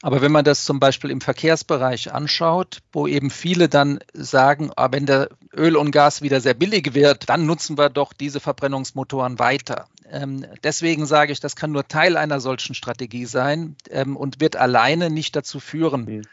Aber 0.02 0.20
wenn 0.20 0.32
man 0.32 0.44
das 0.44 0.64
zum 0.64 0.80
Beispiel 0.80 1.10
im 1.10 1.20
Verkehrsbereich 1.20 2.12
anschaut, 2.12 2.82
wo 2.92 3.06
eben 3.06 3.30
viele 3.30 3.68
dann 3.68 4.00
sagen, 4.12 4.72
ah, 4.74 4.88
wenn 4.90 5.06
der 5.06 5.28
Öl 5.54 5.76
und 5.76 5.92
Gas 5.92 6.22
wieder 6.22 6.40
sehr 6.40 6.54
billig 6.54 6.92
wird, 6.94 7.28
dann 7.28 7.46
nutzen 7.46 7.78
wir 7.78 7.88
doch 7.88 8.12
diese 8.12 8.40
Verbrennungsmotoren 8.40 9.38
weiter. 9.38 9.86
Ähm, 10.10 10.44
deswegen 10.64 11.06
sage 11.06 11.32
ich, 11.32 11.38
das 11.38 11.54
kann 11.54 11.70
nur 11.70 11.86
Teil 11.86 12.16
einer 12.16 12.40
solchen 12.40 12.74
Strategie 12.74 13.26
sein 13.26 13.76
ähm, 13.90 14.16
und 14.16 14.40
wird 14.40 14.56
alleine 14.56 15.08
nicht 15.08 15.36
dazu 15.36 15.60
führen, 15.60 16.26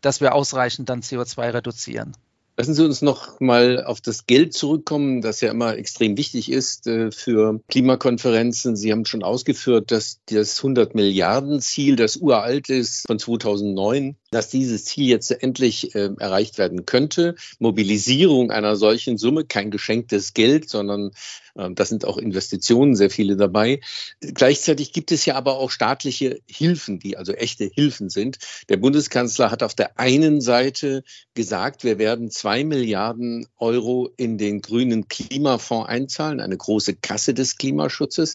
dass 0.00 0.20
wir 0.20 0.32
ausreichend 0.32 0.88
dann 0.88 1.00
CO2 1.00 1.52
reduzieren. 1.52 2.16
Lassen 2.58 2.72
Sie 2.72 2.84
uns 2.84 3.02
noch 3.02 3.38
mal 3.38 3.84
auf 3.84 4.00
das 4.00 4.26
Geld 4.26 4.54
zurückkommen, 4.54 5.20
das 5.20 5.42
ja 5.42 5.50
immer 5.50 5.76
extrem 5.76 6.16
wichtig 6.16 6.50
ist 6.50 6.86
äh, 6.86 7.10
für 7.10 7.60
Klimakonferenzen. 7.68 8.76
Sie 8.76 8.92
haben 8.92 9.04
schon 9.04 9.22
ausgeführt, 9.22 9.90
dass 9.90 10.20
das 10.26 10.58
100 10.58 10.94
Milliarden 10.94 11.60
Ziel, 11.60 11.96
das 11.96 12.16
uralt 12.16 12.70
ist 12.70 13.06
von 13.06 13.18
2009, 13.18 14.16
dass 14.30 14.48
dieses 14.48 14.86
Ziel 14.86 15.06
jetzt 15.06 15.30
endlich 15.30 15.94
äh, 15.94 16.10
erreicht 16.18 16.56
werden 16.56 16.86
könnte. 16.86 17.34
Mobilisierung 17.58 18.50
einer 18.50 18.76
solchen 18.76 19.18
Summe, 19.18 19.44
kein 19.44 19.70
geschenktes 19.70 20.32
Geld, 20.32 20.70
sondern 20.70 21.10
ähm, 21.58 21.74
das 21.74 21.88
sind 21.88 22.04
auch 22.04 22.18
Investitionen, 22.18 22.96
sehr 22.96 23.10
viele 23.10 23.36
dabei. 23.36 23.80
Gleichzeitig 24.20 24.92
gibt 24.92 25.12
es 25.12 25.24
ja 25.24 25.34
aber 25.34 25.58
auch 25.58 25.70
staatliche 25.70 26.40
Hilfen, 26.48 26.98
die 26.98 27.16
also 27.16 27.32
echte 27.32 27.64
Hilfen 27.64 28.08
sind. 28.08 28.38
Der 28.68 28.76
Bundeskanzler 28.76 29.50
hat 29.50 29.62
auf 29.62 29.74
der 29.74 29.98
einen 29.98 30.40
Seite 30.40 31.02
gesagt, 31.34 31.84
wir 31.84 31.98
werden 31.98 32.30
zwei 32.30 32.64
Milliarden 32.64 33.46
Euro 33.56 34.10
in 34.16 34.38
den 34.38 34.60
grünen 34.60 35.08
Klimafonds 35.08 35.88
einzahlen, 35.88 36.40
eine 36.40 36.56
große 36.56 36.96
Kasse 36.96 37.34
des 37.34 37.56
Klimaschutzes. 37.56 38.34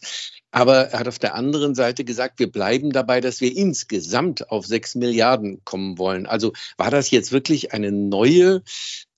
Aber 0.50 0.88
er 0.90 0.98
hat 0.98 1.08
auf 1.08 1.18
der 1.18 1.34
anderen 1.34 1.74
Seite 1.74 2.04
gesagt, 2.04 2.38
wir 2.38 2.50
bleiben 2.52 2.90
dabei, 2.90 3.20
dass 3.22 3.40
wir 3.40 3.56
insgesamt 3.56 4.50
auf 4.50 4.66
sechs 4.66 4.94
Milliarden 4.94 5.64
kommen 5.64 5.96
wollen. 5.96 6.26
Also 6.26 6.52
war 6.76 6.90
das 6.90 7.10
jetzt 7.10 7.32
wirklich 7.32 7.72
eine 7.72 7.90
neue 7.90 8.62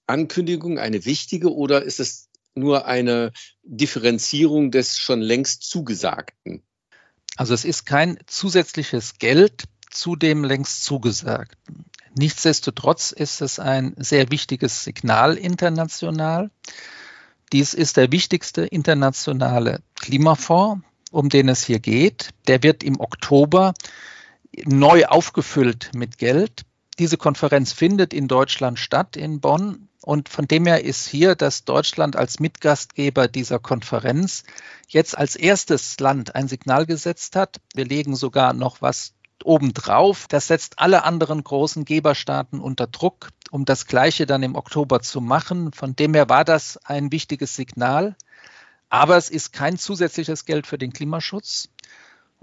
Ankündigung, 0.06 0.78
eine 0.78 1.04
wichtige, 1.04 1.52
oder 1.52 1.82
ist 1.82 1.99
es 1.99 2.24
nur 2.54 2.87
eine 2.87 3.32
Differenzierung 3.62 4.70
des 4.70 4.99
schon 4.99 5.20
längst 5.20 5.64
Zugesagten. 5.64 6.62
Also 7.37 7.54
es 7.54 7.64
ist 7.64 7.84
kein 7.84 8.18
zusätzliches 8.26 9.18
Geld 9.18 9.64
zu 9.90 10.16
dem 10.16 10.44
längst 10.44 10.84
Zugesagten. 10.84 11.87
Nichtsdestotrotz 12.16 13.11
ist 13.11 13.40
es 13.40 13.58
ein 13.58 13.94
sehr 13.96 14.30
wichtiges 14.30 14.84
Signal 14.84 15.37
international. 15.37 16.50
Dies 17.52 17.75
ist 17.75 17.96
der 17.96 18.12
wichtigste 18.12 18.62
internationale 18.62 19.80
Klimafonds, 19.96 20.84
um 21.11 21.28
den 21.28 21.49
es 21.49 21.64
hier 21.64 21.80
geht. 21.80 22.30
Der 22.46 22.62
wird 22.62 22.84
im 22.84 23.00
Oktober 23.00 23.75
neu 24.64 25.06
aufgefüllt 25.06 25.90
mit 25.94 26.18
Geld. 26.18 26.62
Diese 27.00 27.16
Konferenz 27.16 27.73
findet 27.73 28.14
in 28.14 28.28
Deutschland 28.28 28.78
statt, 28.78 29.16
in 29.16 29.40
Bonn. 29.40 29.88
Und 30.04 30.28
von 30.28 30.46
dem 30.46 30.66
her 30.66 30.84
ist 30.84 31.08
hier, 31.08 31.34
dass 31.34 31.64
Deutschland 31.64 32.14
als 32.14 32.38
Mitgastgeber 32.38 33.26
dieser 33.26 33.58
Konferenz 33.58 34.44
jetzt 34.87 35.16
als 35.16 35.34
erstes 35.34 35.99
Land 35.99 36.34
ein 36.34 36.46
Signal 36.46 36.84
gesetzt 36.84 37.37
hat. 37.37 37.56
Wir 37.75 37.87
legen 37.87 38.14
sogar 38.14 38.52
noch 38.52 38.82
was 38.82 39.14
obendrauf. 39.42 40.26
Das 40.28 40.49
setzt 40.49 40.78
alle 40.78 41.04
anderen 41.04 41.42
großen 41.42 41.87
Geberstaaten 41.87 42.61
unter 42.61 42.87
Druck, 42.87 43.30
um 43.50 43.64
das 43.64 43.87
Gleiche 43.87 44.26
dann 44.26 44.42
im 44.42 44.56
Oktober 44.56 45.00
zu 45.00 45.23
machen. 45.23 45.73
Von 45.73 45.96
dem 45.96 46.12
her 46.12 46.28
war 46.28 46.44
das 46.44 46.76
ein 46.84 47.11
wichtiges 47.11 47.56
Signal. 47.56 48.14
Aber 48.90 49.16
es 49.16 49.30
ist 49.30 49.54
kein 49.54 49.78
zusätzliches 49.78 50.44
Geld 50.44 50.66
für 50.66 50.76
den 50.76 50.92
Klimaschutz. 50.92 51.70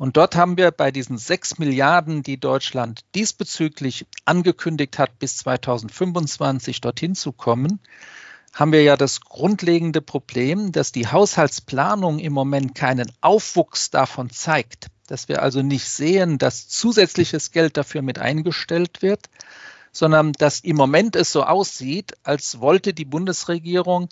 Und 0.02 0.18
dort 0.18 0.36
haben 0.36 0.58
wir 0.58 0.72
bei 0.72 0.90
diesen 0.90 1.20
sechs 1.20 1.60
Milliarden, 1.60 2.24
die 2.24 2.40
Deutschland 2.40 3.02
diesbezüglich 3.14 4.08
angekündigt 4.26 4.98
hat, 4.98 5.20
bis 5.20 5.38
2025 5.38 6.82
dorthin 6.82 7.14
zu 7.14 7.32
kommen, 7.32 7.80
haben 8.52 8.72
wir 8.72 8.82
ja 8.82 8.98
das 8.98 9.22
grundlegende 9.22 10.02
Problem, 10.02 10.72
dass 10.72 10.92
die 10.92 11.06
Haushaltsplanung 11.06 12.18
im 12.18 12.34
Moment 12.34 12.74
keinen 12.74 13.12
Aufwuchs 13.22 13.92
davon 13.92 14.32
zeigt, 14.32 14.88
dass 15.06 15.28
wir 15.28 15.44
also 15.44 15.62
nicht 15.62 15.88
sehen, 15.88 16.40
dass 16.40 16.68
zusätzliches 16.68 17.52
Geld 17.52 17.78
dafür 17.78 18.02
mit 18.02 18.18
eingestellt 18.18 19.04
wird, 19.04 19.30
sondern 19.92 20.34
dass 20.34 20.62
im 20.62 20.78
Moment 20.78 21.16
es 21.16 21.32
so 21.32 21.44
aussieht, 21.44 22.18
als 22.24 22.60
wollte 22.60 22.96
die 22.96 23.06
Bundesregierung 23.06 24.10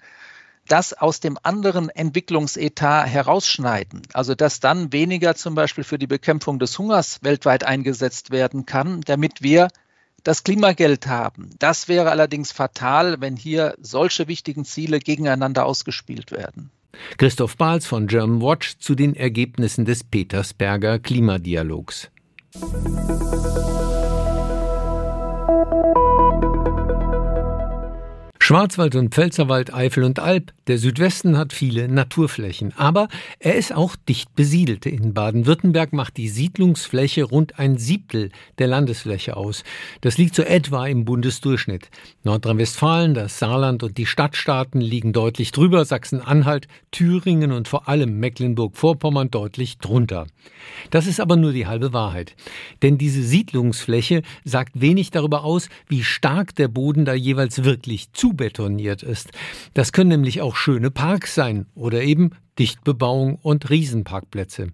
das 0.71 0.93
aus 0.93 1.19
dem 1.19 1.37
anderen 1.43 1.89
Entwicklungsetat 1.89 3.07
herausschneiden. 3.07 4.03
Also 4.13 4.35
dass 4.35 4.59
dann 4.59 4.93
weniger 4.93 5.35
zum 5.35 5.55
Beispiel 5.55 5.83
für 5.83 5.99
die 5.99 6.07
Bekämpfung 6.07 6.59
des 6.59 6.77
Hungers 6.79 7.19
weltweit 7.21 7.63
eingesetzt 7.63 8.31
werden 8.31 8.65
kann, 8.65 9.01
damit 9.01 9.41
wir 9.41 9.67
das 10.23 10.43
Klimageld 10.43 11.07
haben. 11.07 11.49
Das 11.59 11.87
wäre 11.87 12.11
allerdings 12.11 12.51
fatal, 12.51 13.21
wenn 13.21 13.35
hier 13.35 13.75
solche 13.81 14.27
wichtigen 14.27 14.65
Ziele 14.65 14.99
gegeneinander 14.99 15.65
ausgespielt 15.65 16.31
werden. 16.31 16.71
Christoph 17.17 17.57
Bahls 17.57 17.85
von 17.85 18.07
German 18.07 18.41
Watch 18.41 18.77
zu 18.79 18.95
den 18.95 19.15
Ergebnissen 19.15 19.85
des 19.85 20.03
Petersberger 20.03 20.99
Klimadialogs. 20.99 22.09
Schwarzwald 28.49 28.95
und 28.95 29.13
Pfälzerwald, 29.13 29.75
Eifel 29.75 30.03
und 30.03 30.17
Alb. 30.17 30.53
Der 30.65 30.79
Südwesten 30.79 31.37
hat 31.37 31.53
viele 31.53 31.87
Naturflächen, 31.87 32.73
aber 32.75 33.07
er 33.37 33.53
ist 33.53 33.75
auch 33.75 33.95
dicht 33.95 34.33
besiedelt. 34.35 34.87
In 34.87 35.13
Baden-Württemberg 35.13 35.93
macht 35.93 36.17
die 36.17 36.29
Siedlungsfläche 36.29 37.25
rund 37.25 37.59
ein 37.59 37.77
Siebtel 37.77 38.31
der 38.57 38.65
Landesfläche 38.65 39.37
aus. 39.37 39.63
Das 40.01 40.17
liegt 40.17 40.33
so 40.33 40.41
etwa 40.41 40.87
im 40.87 41.05
Bundesdurchschnitt. 41.05 41.91
Nordrhein-Westfalen, 42.23 43.13
das 43.13 43.37
Saarland 43.37 43.83
und 43.83 43.99
die 43.99 44.07
Stadtstaaten 44.07 44.81
liegen 44.81 45.13
deutlich 45.13 45.51
drüber, 45.51 45.85
Sachsen-Anhalt, 45.85 46.67
Thüringen 46.89 47.51
und 47.51 47.67
vor 47.67 47.87
allem 47.87 48.19
Mecklenburg-Vorpommern 48.19 49.29
deutlich 49.29 49.77
drunter. 49.77 50.25
Das 50.89 51.05
ist 51.05 51.19
aber 51.19 51.35
nur 51.35 51.51
die 51.51 51.67
halbe 51.67 51.93
Wahrheit. 51.93 52.35
Denn 52.81 52.97
diese 52.97 53.21
Siedlungsfläche 53.21 54.23
sagt 54.43 54.81
wenig 54.81 55.11
darüber 55.11 55.43
aus, 55.43 55.69
wie 55.87 56.03
stark 56.03 56.55
der 56.55 56.67
Boden 56.67 57.05
da 57.05 57.13
jeweils 57.13 57.63
wirklich 57.63 58.11
zu 58.13 58.38
zubetoniert 58.39 59.03
ist. 59.03 59.31
Das 59.73 59.91
können 59.91 60.09
nämlich 60.09 60.41
auch 60.41 60.55
schöne 60.55 60.91
Parks 60.91 61.35
sein 61.35 61.65
oder 61.75 62.01
eben 62.01 62.31
Dichtbebauung 62.57 63.35
und 63.35 63.69
Riesenparkplätze. 63.69 64.71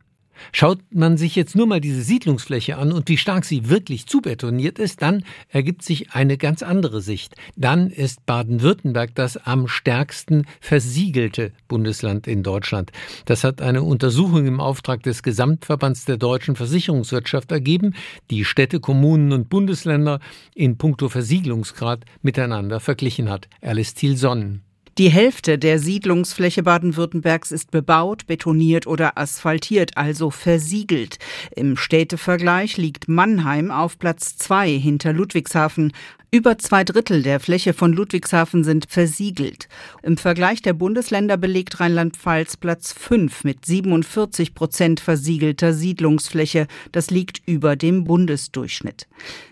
Schaut 0.51 0.79
man 0.91 1.17
sich 1.17 1.35
jetzt 1.35 1.55
nur 1.55 1.67
mal 1.67 1.81
diese 1.81 2.01
Siedlungsfläche 2.01 2.77
an 2.77 2.91
und 2.91 3.09
wie 3.09 3.17
stark 3.17 3.45
sie 3.45 3.69
wirklich 3.69 4.07
zubetoniert 4.07 4.79
ist, 4.79 5.01
dann 5.01 5.23
ergibt 5.49 5.83
sich 5.83 6.11
eine 6.11 6.37
ganz 6.37 6.63
andere 6.63 7.01
Sicht. 7.01 7.35
Dann 7.55 7.89
ist 7.89 8.25
Baden-Württemberg 8.25 9.15
das 9.15 9.37
am 9.37 9.67
stärksten 9.67 10.45
versiegelte 10.59 11.51
Bundesland 11.67 12.27
in 12.27 12.43
Deutschland. 12.43 12.91
Das 13.25 13.43
hat 13.43 13.61
eine 13.61 13.83
Untersuchung 13.83 14.45
im 14.45 14.59
Auftrag 14.59 15.03
des 15.03 15.23
Gesamtverbands 15.23 16.05
der 16.05 16.17
deutschen 16.17 16.55
Versicherungswirtschaft 16.55 17.51
ergeben, 17.51 17.93
die 18.29 18.45
Städte, 18.45 18.79
Kommunen 18.79 19.31
und 19.31 19.49
Bundesländer 19.49 20.19
in 20.53 20.77
puncto 20.77 21.09
Versiegelungsgrad 21.09 22.05
miteinander 22.21 22.79
verglichen 22.79 23.29
hat. 23.29 23.47
Alice 23.61 23.93
Thiel-Sonnen. 23.93 24.61
Die 24.97 25.09
Hälfte 25.09 25.59
der 25.59 25.77
Siedlungsfläche 25.77 26.63
Baden-Württembergs 26.63 27.51
ist 27.51 27.69
bebaut, 27.69 28.27
betoniert 28.27 28.87
oder 28.87 29.17
asphaltiert, 29.17 29.97
also 29.97 30.31
versiegelt. 30.31 31.19
Im 31.53 31.75
Städtevergleich 31.75 32.77
liegt 32.77 33.09
Mannheim 33.09 33.71
auf 33.71 33.99
Platz 33.99 34.37
zwei 34.37 34.69
hinter 34.69 35.11
Ludwigshafen. 35.11 35.91
Über 36.31 36.57
zwei 36.57 36.83
Drittel 36.83 37.23
der 37.23 37.39
Fläche 37.39 37.73
von 37.73 37.93
Ludwigshafen 37.93 38.63
sind 38.63 38.87
versiegelt. 38.89 39.69
Im 40.03 40.17
Vergleich 40.17 40.61
der 40.61 40.73
Bundesländer 40.73 41.37
belegt 41.37 41.79
Rheinland-Pfalz 41.79 42.57
Platz 42.57 42.93
5 42.93 43.43
mit 43.43 43.65
47 43.65 44.53
Prozent 44.53 44.99
versiegelter 44.99 45.73
Siedlungsfläche. 45.73 46.67
Das 46.91 47.09
liegt 47.09 47.41
über 47.45 47.75
dem 47.75 48.03
Bundesdurchschnitt. 48.03 49.07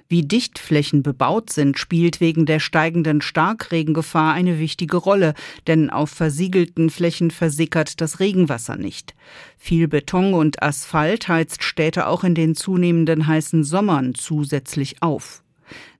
Wie 0.09 0.23
dicht 0.23 0.59
Flächen 0.59 1.03
bebaut 1.03 1.51
sind, 1.51 1.79
spielt 1.79 2.19
wegen 2.19 2.45
der 2.45 2.59
steigenden 2.59 3.21
Starkregengefahr 3.21 4.33
eine 4.33 4.59
wichtige 4.59 4.97
Rolle, 4.97 5.33
denn 5.67 5.89
auf 5.89 6.09
versiegelten 6.09 6.89
Flächen 6.89 7.31
versickert 7.31 8.01
das 8.01 8.19
Regenwasser 8.19 8.75
nicht. 8.75 9.15
Viel 9.57 9.87
Beton 9.87 10.33
und 10.33 10.61
Asphalt 10.61 11.27
heizt 11.29 11.63
Städte 11.63 12.07
auch 12.07 12.23
in 12.23 12.35
den 12.35 12.55
zunehmenden 12.55 13.25
heißen 13.25 13.63
Sommern 13.63 14.15
zusätzlich 14.15 15.01
auf. 15.01 15.42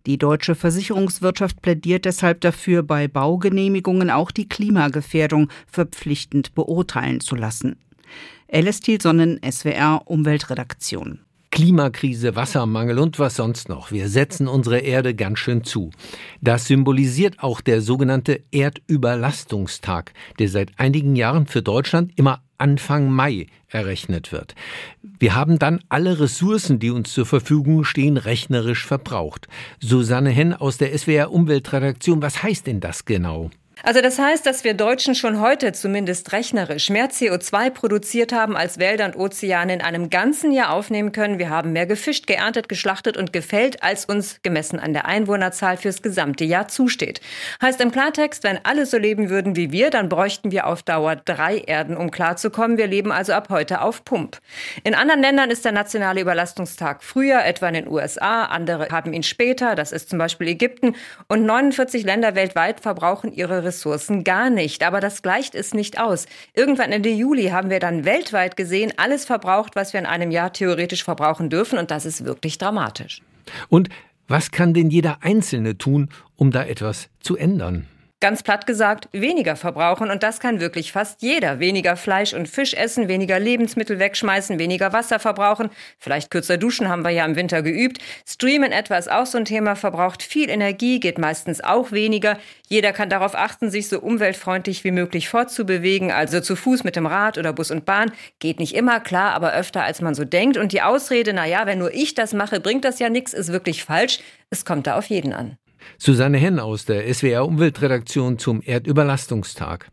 Die 0.06 0.18
deutsche 0.18 0.56
Versicherungswirtschaft 0.56 1.62
plädiert 1.62 2.06
deshalb 2.06 2.42
dafür, 2.42 2.84
bei 2.84 3.08
Baugenehmigungen 3.08 4.10
auch 4.10 4.32
die 4.32 4.50
Klimagefährdung 4.50 5.50
verpflichtend 5.68 6.54
beurteilen 6.56 7.20
zu 7.20 7.36
lassen. 7.36 7.78
Alice 8.52 8.82
Thielsonnen, 8.82 9.40
SWR 9.50 10.04
Umweltredaktion. 10.06 11.20
Klimakrise, 11.54 12.36
Wassermangel 12.36 12.98
und 12.98 13.20
was 13.20 13.36
sonst 13.36 13.70
noch. 13.70 13.92
Wir 13.92 14.10
setzen 14.10 14.48
unsere 14.48 14.80
Erde 14.80 15.14
ganz 15.14 15.38
schön 15.38 15.64
zu. 15.64 15.92
Das 16.42 16.66
symbolisiert 16.66 17.44
auch 17.44 17.62
der 17.62 17.82
sogenannte 17.82 18.42
Erdüberlastungstag, 18.52 20.14
der 20.40 20.50
seit 20.50 20.72
einigen 20.80 21.16
Jahren 21.16 21.46
für 21.46 21.62
Deutschland 21.62 22.12
immer 22.16 22.42
Anfang 22.64 23.12
Mai 23.12 23.48
errechnet 23.68 24.32
wird. 24.32 24.56
Wir 25.20 25.36
haben 25.36 25.60
dann 25.60 25.82
alle 25.90 26.22
Ressourcen, 26.22 26.80
die 26.80 26.92
uns 26.92 27.12
zur 27.12 27.26
Verfügung 27.26 27.84
stehen, 27.84 28.16
rechnerisch 28.16 28.86
verbraucht. 28.86 29.50
Susanne 29.82 30.30
Henn 30.30 30.54
aus 30.54 30.78
der 30.78 30.98
SWR 30.98 31.32
Umweltredaktion, 31.32 32.22
was 32.22 32.42
heißt 32.42 32.66
denn 32.68 32.80
das 32.80 33.04
genau? 33.04 33.52
Also 33.86 34.00
das 34.00 34.18
heißt, 34.18 34.46
dass 34.46 34.64
wir 34.64 34.76
Deutschen 34.76 35.14
schon 35.14 35.42
heute 35.42 35.74
zumindest 35.74 36.32
rechnerisch 36.32 36.90
mehr 36.90 37.10
CO2 37.10 37.70
produziert 37.70 38.32
haben, 38.32 38.56
als 38.56 38.80
Wälder 38.80 39.04
und 39.04 39.18
Ozeane 39.18 39.74
in 39.74 39.82
einem 39.82 40.10
ganzen 40.10 40.54
Jahr 40.54 40.72
aufnehmen 40.72 41.12
können. 41.12 41.38
Wir 41.38 41.50
haben 41.50 41.74
mehr 41.74 41.86
gefischt, 41.86 42.26
geerntet, 42.26 42.70
geschlachtet 42.70 43.18
und 43.18 43.34
gefällt, 43.34 43.84
als 43.84 44.06
uns 44.06 44.40
gemessen 44.42 44.80
an 44.80 44.94
der 44.94 45.06
Einwohnerzahl 45.06 45.76
fürs 45.76 46.02
gesamte 46.02 46.46
Jahr 46.46 46.70
zusteht. 46.70 47.20
Heißt 47.62 47.82
im 47.82 47.92
Klartext, 47.92 48.46
wenn 48.46 48.58
alle 48.64 48.86
so 48.86 48.98
leben 48.98 49.30
würden 49.30 49.58
wie 49.58 49.74
wir, 49.74 49.90
dann 49.90 50.08
bräuchten 50.08 50.52
wir 50.52 50.66
auf 50.68 50.82
Dauer 50.84 51.18
drei 51.18 51.58
Erden, 51.58 51.98
um 51.98 52.10
klarzukommen. 52.10 52.78
Wir 52.78 52.88
leben 52.88 53.12
also 53.12 53.34
ab 53.34 53.50
heute 53.50 53.82
auf 53.82 54.06
Pump. 54.06 54.40
In 54.86 54.96
anderen 54.96 55.20
Ländern 55.22 55.52
ist 55.52 55.66
der 55.66 55.74
nationale 55.74 56.22
Überlastungstag 56.22 57.04
früher, 57.04 57.44
etwa 57.44 57.68
in 57.68 57.74
den 57.74 57.90
USA. 57.90 58.46
Andere 58.46 58.88
haben 58.92 59.12
ihn 59.12 59.24
später, 59.24 59.76
das 59.76 59.92
ist 59.92 60.10
zum 60.10 60.20
Beispiel 60.20 60.48
Ägypten. 60.48 60.96
Und 61.28 61.46
49 61.46 62.06
Länder 62.06 62.34
weltweit 62.36 62.80
verbrauchen 62.80 63.34
ihre 63.34 63.66
Ressourcen 63.66 63.73
Ressourcen 63.74 64.24
gar 64.24 64.50
nicht. 64.50 64.84
Aber 64.84 65.00
das 65.00 65.22
gleicht 65.22 65.56
es 65.56 65.74
nicht 65.74 66.00
aus. 66.00 66.28
Irgendwann 66.54 66.92
Ende 66.92 67.10
Juli 67.10 67.48
haben 67.50 67.70
wir 67.70 67.80
dann 67.80 68.06
weltweit 68.06 68.56
gesehen, 68.56 68.94
alles 68.98 69.26
verbraucht, 69.26 69.76
was 69.76 69.94
wir 69.94 70.00
in 70.00 70.06
einem 70.06 70.32
Jahr 70.32 70.54
theoretisch 70.54 71.04
verbrauchen 71.04 71.50
dürfen. 71.50 71.80
Und 71.80 71.92
das 71.92 72.06
ist 72.06 72.24
wirklich 72.24 72.58
dramatisch. 72.58 73.22
Und 73.70 73.90
was 74.28 74.52
kann 74.52 74.74
denn 74.74 74.90
jeder 74.90 75.18
Einzelne 75.22 75.78
tun, 75.78 76.10
um 76.36 76.52
da 76.52 76.64
etwas 76.64 77.10
zu 77.20 77.36
ändern? 77.36 77.88
Ganz 78.24 78.42
platt 78.42 78.66
gesagt, 78.66 79.10
weniger 79.12 79.58
verbrauchen 79.58 80.10
und 80.10 80.24
das 80.24 80.40
kann 80.40 80.62
wirklich 80.62 80.94
fast 80.94 81.22
jeder. 81.22 81.60
Weniger 81.60 81.98
Fleisch 81.98 82.34
und 82.34 82.48
Fisch 82.48 82.74
essen, 82.74 83.10
weniger 83.10 83.38
Lebensmittel 83.38 84.00
wegschmeißen, 84.00 84.60
weniger 84.60 84.94
Wasser 84.94 85.20
verbrauchen, 85.20 85.70
vielleicht 86.00 86.32
kürzer 86.32 86.58
duschen 86.58 86.88
haben 86.88 87.04
wir 87.04 87.10
ja 87.10 87.26
im 87.26 87.36
Winter 87.36 87.62
geübt. 87.62 87.98
Streamen 88.26 88.72
etwa 88.72 88.96
ist 88.96 89.12
auch 89.12 89.26
so 89.26 89.38
ein 89.38 89.44
Thema, 89.44 89.76
verbraucht 89.76 90.24
viel 90.24 90.50
Energie, 90.50 91.02
geht 91.02 91.18
meistens 91.18 91.62
auch 91.62 91.92
weniger. 91.92 92.40
Jeder 92.70 92.94
kann 92.94 93.10
darauf 93.10 93.36
achten, 93.36 93.70
sich 93.70 93.90
so 93.90 94.00
umweltfreundlich 94.00 94.86
wie 94.86 94.92
möglich 94.92 95.28
fortzubewegen, 95.28 96.10
also 96.10 96.40
zu 96.40 96.56
Fuß 96.56 96.86
mit 96.86 96.96
dem 96.96 97.08
Rad 97.08 97.38
oder 97.38 97.52
Bus 97.52 97.72
und 97.72 97.84
Bahn. 97.84 98.14
Geht 98.40 98.58
nicht 98.58 98.74
immer, 98.74 99.02
klar, 99.02 99.34
aber 99.34 99.52
öfter 99.52 99.84
als 99.84 100.00
man 100.00 100.16
so 100.16 100.24
denkt. 100.24 100.56
Und 100.56 100.72
die 100.72 100.82
Ausrede, 100.82 101.34
na 101.34 101.46
ja, 101.46 101.66
wenn 101.66 101.80
nur 101.80 101.94
ich 101.94 102.16
das 102.16 102.34
mache, 102.34 102.62
bringt 102.62 102.86
das 102.86 103.00
ja 103.00 103.10
nichts, 103.10 103.34
ist 103.34 103.52
wirklich 103.52 103.84
falsch. 103.84 104.20
Es 104.50 104.64
kommt 104.64 104.88
da 104.88 104.96
auf 104.96 105.08
jeden 105.08 105.34
an. 105.34 105.58
Susanne 105.98 106.38
Henn 106.38 106.60
aus 106.60 106.86
der 106.86 107.12
SWR 107.14 107.46
Umweltredaktion 107.46 108.38
zum 108.38 108.62
Erdüberlastungstag. 108.62 109.90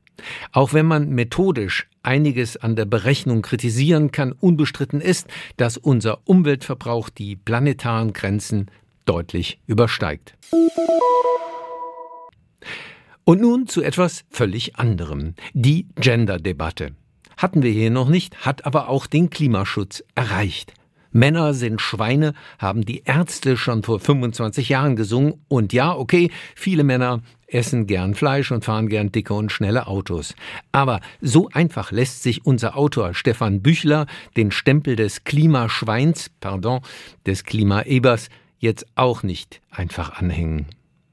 Auch 0.52 0.72
wenn 0.72 0.86
man 0.86 1.10
methodisch 1.10 1.88
einiges 2.02 2.56
an 2.56 2.76
der 2.76 2.84
Berechnung 2.84 3.42
kritisieren 3.42 4.12
kann, 4.12 4.32
unbestritten 4.32 5.00
ist, 5.00 5.28
dass 5.56 5.76
unser 5.76 6.26
Umweltverbrauch 6.26 7.08
die 7.08 7.36
planetaren 7.36 8.12
Grenzen 8.12 8.70
deutlich 9.04 9.60
übersteigt. 9.66 10.36
Und 13.24 13.40
nun 13.40 13.66
zu 13.66 13.82
etwas 13.82 14.24
völlig 14.30 14.76
anderem. 14.76 15.34
Die 15.52 15.86
Gender-Debatte. 15.96 16.92
Hatten 17.36 17.62
wir 17.62 17.70
hier 17.70 17.90
noch 17.90 18.08
nicht, 18.08 18.44
hat 18.44 18.66
aber 18.66 18.88
auch 18.88 19.06
den 19.06 19.30
Klimaschutz 19.30 20.04
erreicht. 20.14 20.74
Männer 21.12 21.54
sind 21.54 21.80
Schweine, 21.80 22.34
haben 22.58 22.84
die 22.84 23.02
Ärzte 23.04 23.56
schon 23.56 23.82
vor 23.82 24.00
25 24.00 24.68
Jahren 24.68 24.96
gesungen. 24.96 25.34
Und 25.48 25.72
ja, 25.72 25.94
okay, 25.94 26.30
viele 26.54 26.84
Männer 26.84 27.20
essen 27.46 27.86
gern 27.86 28.14
Fleisch 28.14 28.52
und 28.52 28.64
fahren 28.64 28.88
gern 28.88 29.10
dicke 29.10 29.34
und 29.34 29.50
schnelle 29.50 29.86
Autos. 29.86 30.34
Aber 30.72 31.00
so 31.20 31.48
einfach 31.52 31.90
lässt 31.90 32.22
sich 32.22 32.46
unser 32.46 32.76
Autor 32.76 33.14
Stefan 33.14 33.60
Büchler 33.60 34.06
den 34.36 34.50
Stempel 34.50 34.96
des 34.96 35.24
Klimaschweins, 35.24 36.30
pardon, 36.40 36.80
des 37.26 37.44
Klimaebers 37.44 38.28
jetzt 38.58 38.86
auch 38.94 39.22
nicht 39.22 39.60
einfach 39.70 40.18
anhängen. 40.18 40.66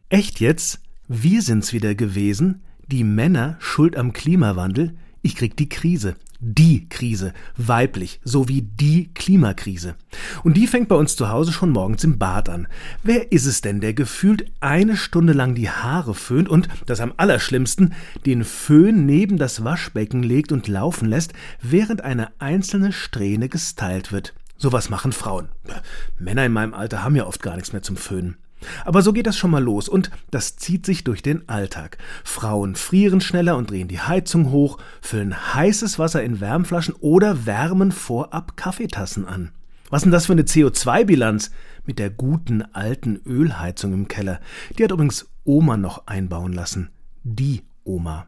Echt 0.10 0.40
jetzt? 0.40 0.82
Wir 1.08 1.42
sind's 1.42 1.74
wieder 1.74 1.96
gewesen? 1.96 2.62
Die 2.88 3.04
Männer 3.04 3.58
schuld 3.60 3.96
am 3.96 4.14
Klimawandel? 4.14 4.96
Ich 5.22 5.36
krieg 5.36 5.58
die 5.58 5.70
Krise 5.70 6.16
die 6.40 6.88
Krise, 6.90 7.34
weiblich, 7.56 8.20
sowie 8.24 8.62
die 8.62 9.10
Klimakrise. 9.14 9.96
Und 10.44 10.56
die 10.56 10.68
fängt 10.68 10.88
bei 10.88 10.96
uns 10.96 11.16
zu 11.16 11.30
Hause 11.30 11.52
schon 11.52 11.72
morgens 11.72 12.04
im 12.04 12.18
Bad 12.18 12.50
an. 12.50 12.68
Wer 13.04 13.32
ist 13.32 13.46
es 13.46 13.62
denn, 13.62 13.82
der 13.82 13.94
gefühlt 13.94 14.52
eine 14.60 14.98
Stunde 14.98 15.34
lang 15.34 15.56
die 15.56 15.70
Haare 15.70 16.14
föhnt 16.14 16.50
und, 16.50 16.68
das 16.86 17.00
am 17.00 17.14
allerschlimmsten, 17.18 17.94
den 18.26 18.44
Föhn 18.44 19.06
neben 19.06 19.38
das 19.38 19.64
Waschbecken 19.64 20.24
legt 20.24 20.52
und 20.52 20.68
laufen 20.68 21.08
lässt, 21.08 21.34
während 21.62 22.02
eine 22.02 22.30
einzelne 22.40 22.92
Strähne 22.92 23.50
gestylt 23.50 24.12
wird? 24.12 24.34
Sowas 24.58 24.90
machen 24.90 25.12
Frauen. 25.12 25.50
Männer 26.18 26.46
in 26.46 26.54
meinem 26.54 26.74
Alter 26.74 27.04
haben 27.04 27.16
ja 27.16 27.28
oft 27.28 27.44
gar 27.44 27.56
nichts 27.56 27.74
mehr 27.74 27.84
zum 27.84 27.96
Föhnen. 27.96 28.38
Aber 28.86 29.02
so 29.02 29.14
geht 29.14 29.28
das 29.28 29.38
schon 29.38 29.52
mal 29.52 29.64
los 29.64 29.88
und 29.90 30.12
das 30.32 30.56
zieht 30.56 30.86
sich 30.86 31.04
durch 31.04 31.22
den 31.22 31.48
Alltag. 31.48 31.98
Frauen 32.24 32.76
frieren 32.76 33.22
schneller 33.22 33.58
und 33.58 33.70
drehen 33.70 33.88
die 33.88 34.00
Heizung 34.00 34.52
hoch, 34.52 34.78
füllen 35.02 35.54
heißes 35.54 36.00
Wasser 36.00 36.24
in 36.24 36.40
Wärmflaschen 36.40 36.96
oder 37.00 37.46
wärmen 37.46 37.92
vorab 37.92 38.58
Kaffeetassen 38.58 39.26
an. 39.26 39.52
Was 39.90 40.04
denn 40.04 40.12
das 40.12 40.26
für 40.26 40.34
eine 40.34 40.44
CO2-Bilanz 40.44 41.52
mit 41.86 41.98
der 42.00 42.10
guten 42.10 42.62
alten 42.74 43.22
Ölheizung 43.26 43.94
im 43.94 44.08
Keller? 44.08 44.42
Die 44.78 44.84
hat 44.84 44.92
übrigens 44.92 45.30
Oma 45.46 45.78
noch 45.78 46.08
einbauen 46.08 46.52
lassen. 46.52 46.90
Die 47.24 47.64
Oma. 47.86 48.28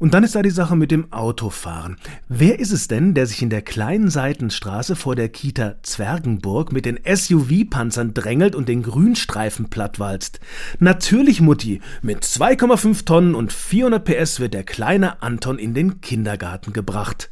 Und 0.00 0.12
dann 0.12 0.24
ist 0.24 0.34
da 0.34 0.42
die 0.42 0.50
Sache 0.50 0.74
mit 0.74 0.90
dem 0.90 1.12
Autofahren. 1.12 1.96
Wer 2.28 2.58
ist 2.58 2.72
es 2.72 2.88
denn, 2.88 3.14
der 3.14 3.26
sich 3.26 3.42
in 3.42 3.50
der 3.50 3.62
kleinen 3.62 4.10
Seitenstraße 4.10 4.96
vor 4.96 5.14
der 5.14 5.28
Kita 5.28 5.76
Zwergenburg 5.82 6.72
mit 6.72 6.84
den 6.84 6.98
SUV-Panzern 7.04 8.12
drängelt 8.12 8.56
und 8.56 8.68
den 8.68 8.82
Grünstreifen 8.82 9.70
plattwalzt? 9.70 10.40
Natürlich 10.80 11.40
Mutti. 11.40 11.80
Mit 12.02 12.24
2,5 12.24 13.04
Tonnen 13.04 13.34
und 13.36 13.52
400 13.52 14.04
PS 14.04 14.40
wird 14.40 14.54
der 14.54 14.64
kleine 14.64 15.22
Anton 15.22 15.60
in 15.60 15.74
den 15.74 16.00
Kindergarten 16.00 16.72
gebracht. 16.72 17.30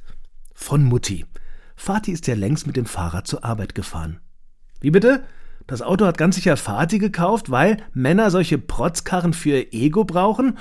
Von 0.55 0.85
Mutti. 0.85 1.27
Vati 1.77 2.13
ist 2.13 2.29
ja 2.29 2.37
längst 2.37 2.69
mit 2.69 2.77
dem 2.77 2.87
Fahrrad 2.87 3.27
zur 3.27 3.45
Arbeit 3.45 3.75
gefahren. 3.75 4.21
Wie 4.81 4.93
bitte? 4.93 5.25
Das 5.67 5.83
Auto 5.83 6.07
hat 6.07 6.17
ganz 6.17 6.37
sicher 6.37 6.57
Vati 6.57 6.99
gekauft, 6.99 7.51
weil 7.51 7.79
Männer 7.93 8.31
solche 8.31 8.59
Protzkarren 8.59 9.33
für 9.33 9.51
ihr 9.51 9.73
Ego 9.73 10.05
brauchen? 10.05 10.59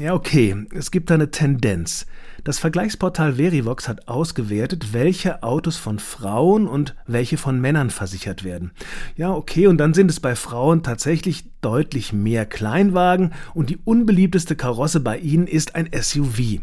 Ja, 0.00 0.14
okay, 0.14 0.66
es 0.74 0.90
gibt 0.90 1.10
da 1.10 1.14
eine 1.14 1.30
Tendenz. 1.30 2.06
Das 2.44 2.58
Vergleichsportal 2.58 3.34
Verivox 3.34 3.88
hat 3.88 4.08
ausgewertet, 4.08 4.92
welche 4.92 5.42
Autos 5.42 5.76
von 5.76 5.98
Frauen 5.98 6.66
und 6.66 6.96
welche 7.06 7.36
von 7.36 7.60
Männern 7.60 7.90
versichert 7.90 8.42
werden. 8.42 8.72
Ja, 9.16 9.32
okay, 9.32 9.66
und 9.66 9.78
dann 9.78 9.94
sind 9.94 10.10
es 10.10 10.18
bei 10.18 10.34
Frauen 10.34 10.82
tatsächlich 10.82 11.44
deutlich 11.60 12.12
mehr 12.12 12.46
Kleinwagen 12.46 13.32
und 13.54 13.70
die 13.70 13.78
unbeliebteste 13.84 14.56
Karosse 14.56 15.00
bei 15.00 15.18
ihnen 15.18 15.46
ist 15.46 15.74
ein 15.74 15.88
SUV. 15.92 16.60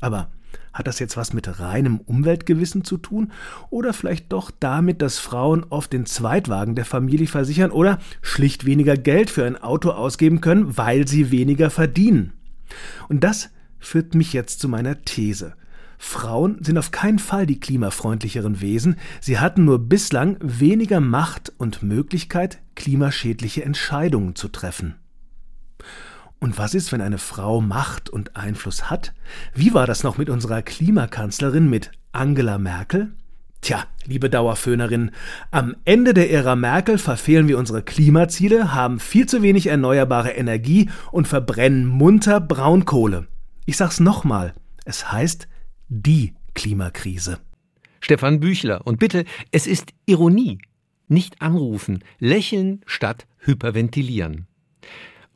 Aber 0.00 0.30
hat 0.72 0.86
das 0.86 1.00
jetzt 1.00 1.16
was 1.16 1.32
mit 1.32 1.58
reinem 1.58 1.98
Umweltgewissen 1.98 2.84
zu 2.84 2.96
tun? 2.96 3.32
Oder 3.70 3.92
vielleicht 3.92 4.32
doch 4.32 4.52
damit, 4.60 5.02
dass 5.02 5.18
Frauen 5.18 5.64
oft 5.70 5.92
den 5.92 6.06
Zweitwagen 6.06 6.76
der 6.76 6.84
Familie 6.84 7.26
versichern 7.26 7.72
oder 7.72 7.98
schlicht 8.22 8.66
weniger 8.66 8.96
Geld 8.96 9.30
für 9.30 9.44
ein 9.44 9.60
Auto 9.60 9.90
ausgeben 9.90 10.40
können, 10.40 10.76
weil 10.76 11.08
sie 11.08 11.32
weniger 11.32 11.70
verdienen? 11.70 12.34
Und 13.08 13.24
das 13.24 13.50
führt 13.78 14.14
mich 14.14 14.32
jetzt 14.32 14.60
zu 14.60 14.68
meiner 14.68 15.02
These. 15.02 15.54
Frauen 15.98 16.64
sind 16.64 16.78
auf 16.78 16.92
keinen 16.92 17.18
Fall 17.18 17.44
die 17.44 17.60
klimafreundlicheren 17.60 18.62
Wesen, 18.62 18.96
sie 19.20 19.38
hatten 19.38 19.66
nur 19.66 19.78
bislang 19.78 20.38
weniger 20.40 20.98
Macht 20.98 21.52
und 21.58 21.82
Möglichkeit, 21.82 22.58
klimaschädliche 22.74 23.64
Entscheidungen 23.64 24.34
zu 24.34 24.48
treffen. 24.48 24.94
Und 26.38 26.56
was 26.56 26.72
ist, 26.72 26.90
wenn 26.90 27.02
eine 27.02 27.18
Frau 27.18 27.60
Macht 27.60 28.08
und 28.08 28.34
Einfluss 28.34 28.88
hat? 28.88 29.12
Wie 29.54 29.74
war 29.74 29.86
das 29.86 30.02
noch 30.02 30.16
mit 30.16 30.30
unserer 30.30 30.62
Klimakanzlerin, 30.62 31.68
mit 31.68 31.92
Angela 32.12 32.56
Merkel? 32.56 33.12
Tja, 33.60 33.84
liebe 34.06 34.30
Dauerföhnerin, 34.30 35.10
am 35.50 35.76
Ende 35.84 36.14
der 36.14 36.30
Ära 36.30 36.56
Merkel 36.56 36.96
verfehlen 36.96 37.46
wir 37.46 37.58
unsere 37.58 37.82
Klimaziele, 37.82 38.72
haben 38.72 38.98
viel 38.98 39.26
zu 39.26 39.42
wenig 39.42 39.66
erneuerbare 39.66 40.30
Energie 40.30 40.88
und 41.12 41.28
verbrennen 41.28 41.86
munter 41.86 42.40
Braunkohle. 42.40 43.26
Ich 43.66 43.76
sag's 43.76 44.00
nochmal, 44.00 44.54
es 44.86 45.12
heißt 45.12 45.46
die 45.88 46.34
Klimakrise. 46.54 47.38
Stefan 48.00 48.40
Büchler, 48.40 48.86
und 48.86 48.98
bitte, 48.98 49.24
es 49.50 49.66
ist 49.66 49.92
Ironie. 50.06 50.58
Nicht 51.08 51.42
anrufen, 51.42 52.02
lächeln 52.18 52.80
statt 52.86 53.26
hyperventilieren. 53.40 54.46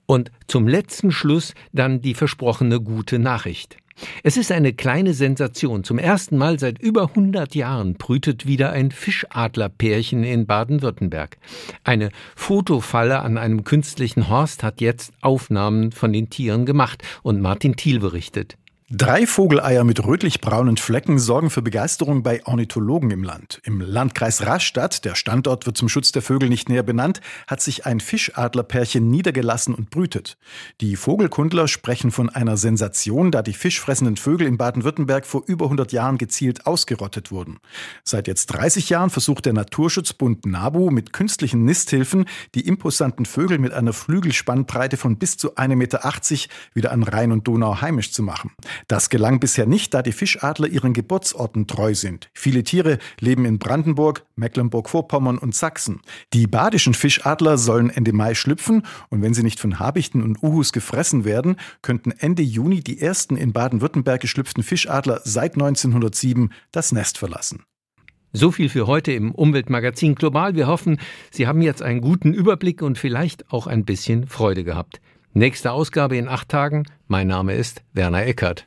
Und 0.06 0.30
zum 0.46 0.66
letzten 0.66 1.12
Schluss 1.12 1.54
dann 1.72 2.00
die 2.00 2.14
versprochene 2.14 2.80
gute 2.80 3.18
Nachricht. 3.18 3.76
Es 4.22 4.36
ist 4.36 4.50
eine 4.50 4.72
kleine 4.72 5.14
Sensation. 5.14 5.84
Zum 5.84 5.98
ersten 5.98 6.36
Mal 6.36 6.58
seit 6.58 6.80
über 6.80 7.08
100 7.08 7.54
Jahren 7.54 7.94
brütet 7.94 8.46
wieder 8.46 8.70
ein 8.70 8.90
Fischadlerpärchen 8.90 10.24
in 10.24 10.46
Baden-Württemberg. 10.46 11.38
Eine 11.84 12.10
Fotofalle 12.34 13.20
an 13.20 13.38
einem 13.38 13.64
künstlichen 13.64 14.28
Horst 14.28 14.62
hat 14.62 14.80
jetzt 14.80 15.12
Aufnahmen 15.20 15.92
von 15.92 16.12
den 16.12 16.30
Tieren 16.30 16.66
gemacht 16.66 17.02
und 17.22 17.40
Martin 17.40 17.76
Thiel 17.76 18.00
berichtet. 18.00 18.56
Drei 18.90 19.26
Vogeleier 19.26 19.82
mit 19.82 20.04
rötlich-braunen 20.04 20.76
Flecken 20.76 21.18
sorgen 21.18 21.48
für 21.48 21.62
Begeisterung 21.62 22.22
bei 22.22 22.44
Ornithologen 22.44 23.10
im 23.12 23.22
Land. 23.22 23.62
Im 23.64 23.80
Landkreis 23.80 24.44
Rastatt, 24.44 25.06
der 25.06 25.14
Standort 25.14 25.64
wird 25.64 25.78
zum 25.78 25.88
Schutz 25.88 26.12
der 26.12 26.20
Vögel 26.20 26.50
nicht 26.50 26.68
näher 26.68 26.82
benannt, 26.82 27.22
hat 27.46 27.62
sich 27.62 27.86
ein 27.86 27.98
Fischadlerpärchen 27.98 29.08
niedergelassen 29.08 29.74
und 29.74 29.88
brütet. 29.88 30.36
Die 30.82 30.96
Vogelkundler 30.96 31.66
sprechen 31.66 32.10
von 32.10 32.28
einer 32.28 32.58
Sensation, 32.58 33.30
da 33.30 33.40
die 33.40 33.54
fischfressenden 33.54 34.18
Vögel 34.18 34.46
in 34.46 34.58
Baden-Württemberg 34.58 35.24
vor 35.24 35.44
über 35.46 35.64
100 35.64 35.90
Jahren 35.92 36.18
gezielt 36.18 36.66
ausgerottet 36.66 37.30
wurden. 37.30 37.60
Seit 38.04 38.28
jetzt 38.28 38.48
30 38.48 38.90
Jahren 38.90 39.08
versucht 39.08 39.46
der 39.46 39.54
Naturschutzbund 39.54 40.44
NABU 40.44 40.90
mit 40.90 41.14
künstlichen 41.14 41.64
Nisthilfen 41.64 42.26
die 42.54 42.66
imposanten 42.68 43.24
Vögel 43.24 43.58
mit 43.58 43.72
einer 43.72 43.94
Flügelspannbreite 43.94 44.98
von 44.98 45.16
bis 45.16 45.38
zu 45.38 45.54
1,80 45.54 45.74
Meter 45.74 46.02
wieder 46.74 46.92
an 46.92 47.02
Rhein 47.02 47.32
und 47.32 47.48
Donau 47.48 47.80
heimisch 47.80 48.12
zu 48.12 48.22
machen. 48.22 48.50
Das 48.88 49.10
gelang 49.10 49.40
bisher 49.40 49.66
nicht, 49.66 49.94
da 49.94 50.02
die 50.02 50.12
Fischadler 50.12 50.68
ihren 50.68 50.92
Geburtsorten 50.92 51.66
treu 51.66 51.94
sind. 51.94 52.28
Viele 52.34 52.64
Tiere 52.64 52.98
leben 53.20 53.44
in 53.44 53.58
Brandenburg, 53.58 54.24
Mecklenburg-Vorpommern 54.36 55.38
und 55.38 55.54
Sachsen. 55.54 56.00
Die 56.32 56.46
badischen 56.46 56.94
Fischadler 56.94 57.58
sollen 57.58 57.90
Ende 57.90 58.12
Mai 58.12 58.34
schlüpfen 58.34 58.86
und 59.10 59.22
wenn 59.22 59.34
sie 59.34 59.42
nicht 59.42 59.60
von 59.60 59.78
Habichten 59.78 60.22
und 60.22 60.42
Uhus 60.42 60.72
gefressen 60.72 61.24
werden, 61.24 61.56
könnten 61.82 62.10
Ende 62.12 62.42
Juni 62.42 62.80
die 62.80 63.00
ersten 63.00 63.36
in 63.36 63.52
Baden-Württemberg 63.52 64.20
geschlüpften 64.20 64.62
Fischadler 64.62 65.20
seit 65.24 65.54
1907 65.54 66.52
das 66.72 66.92
Nest 66.92 67.18
verlassen. 67.18 67.64
So 68.36 68.50
viel 68.50 68.68
für 68.68 68.88
heute 68.88 69.12
im 69.12 69.30
Umweltmagazin 69.30 70.16
Global. 70.16 70.56
Wir 70.56 70.66
hoffen, 70.66 70.98
Sie 71.30 71.46
haben 71.46 71.62
jetzt 71.62 71.82
einen 71.82 72.00
guten 72.00 72.34
Überblick 72.34 72.82
und 72.82 72.98
vielleicht 72.98 73.52
auch 73.52 73.68
ein 73.68 73.84
bisschen 73.84 74.26
Freude 74.26 74.64
gehabt. 74.64 75.00
Nächste 75.36 75.72
Ausgabe 75.72 76.16
in 76.16 76.28
acht 76.28 76.48
Tagen. 76.48 76.84
Mein 77.08 77.26
Name 77.26 77.54
ist 77.54 77.82
Werner 77.92 78.24
Eckert. 78.24 78.64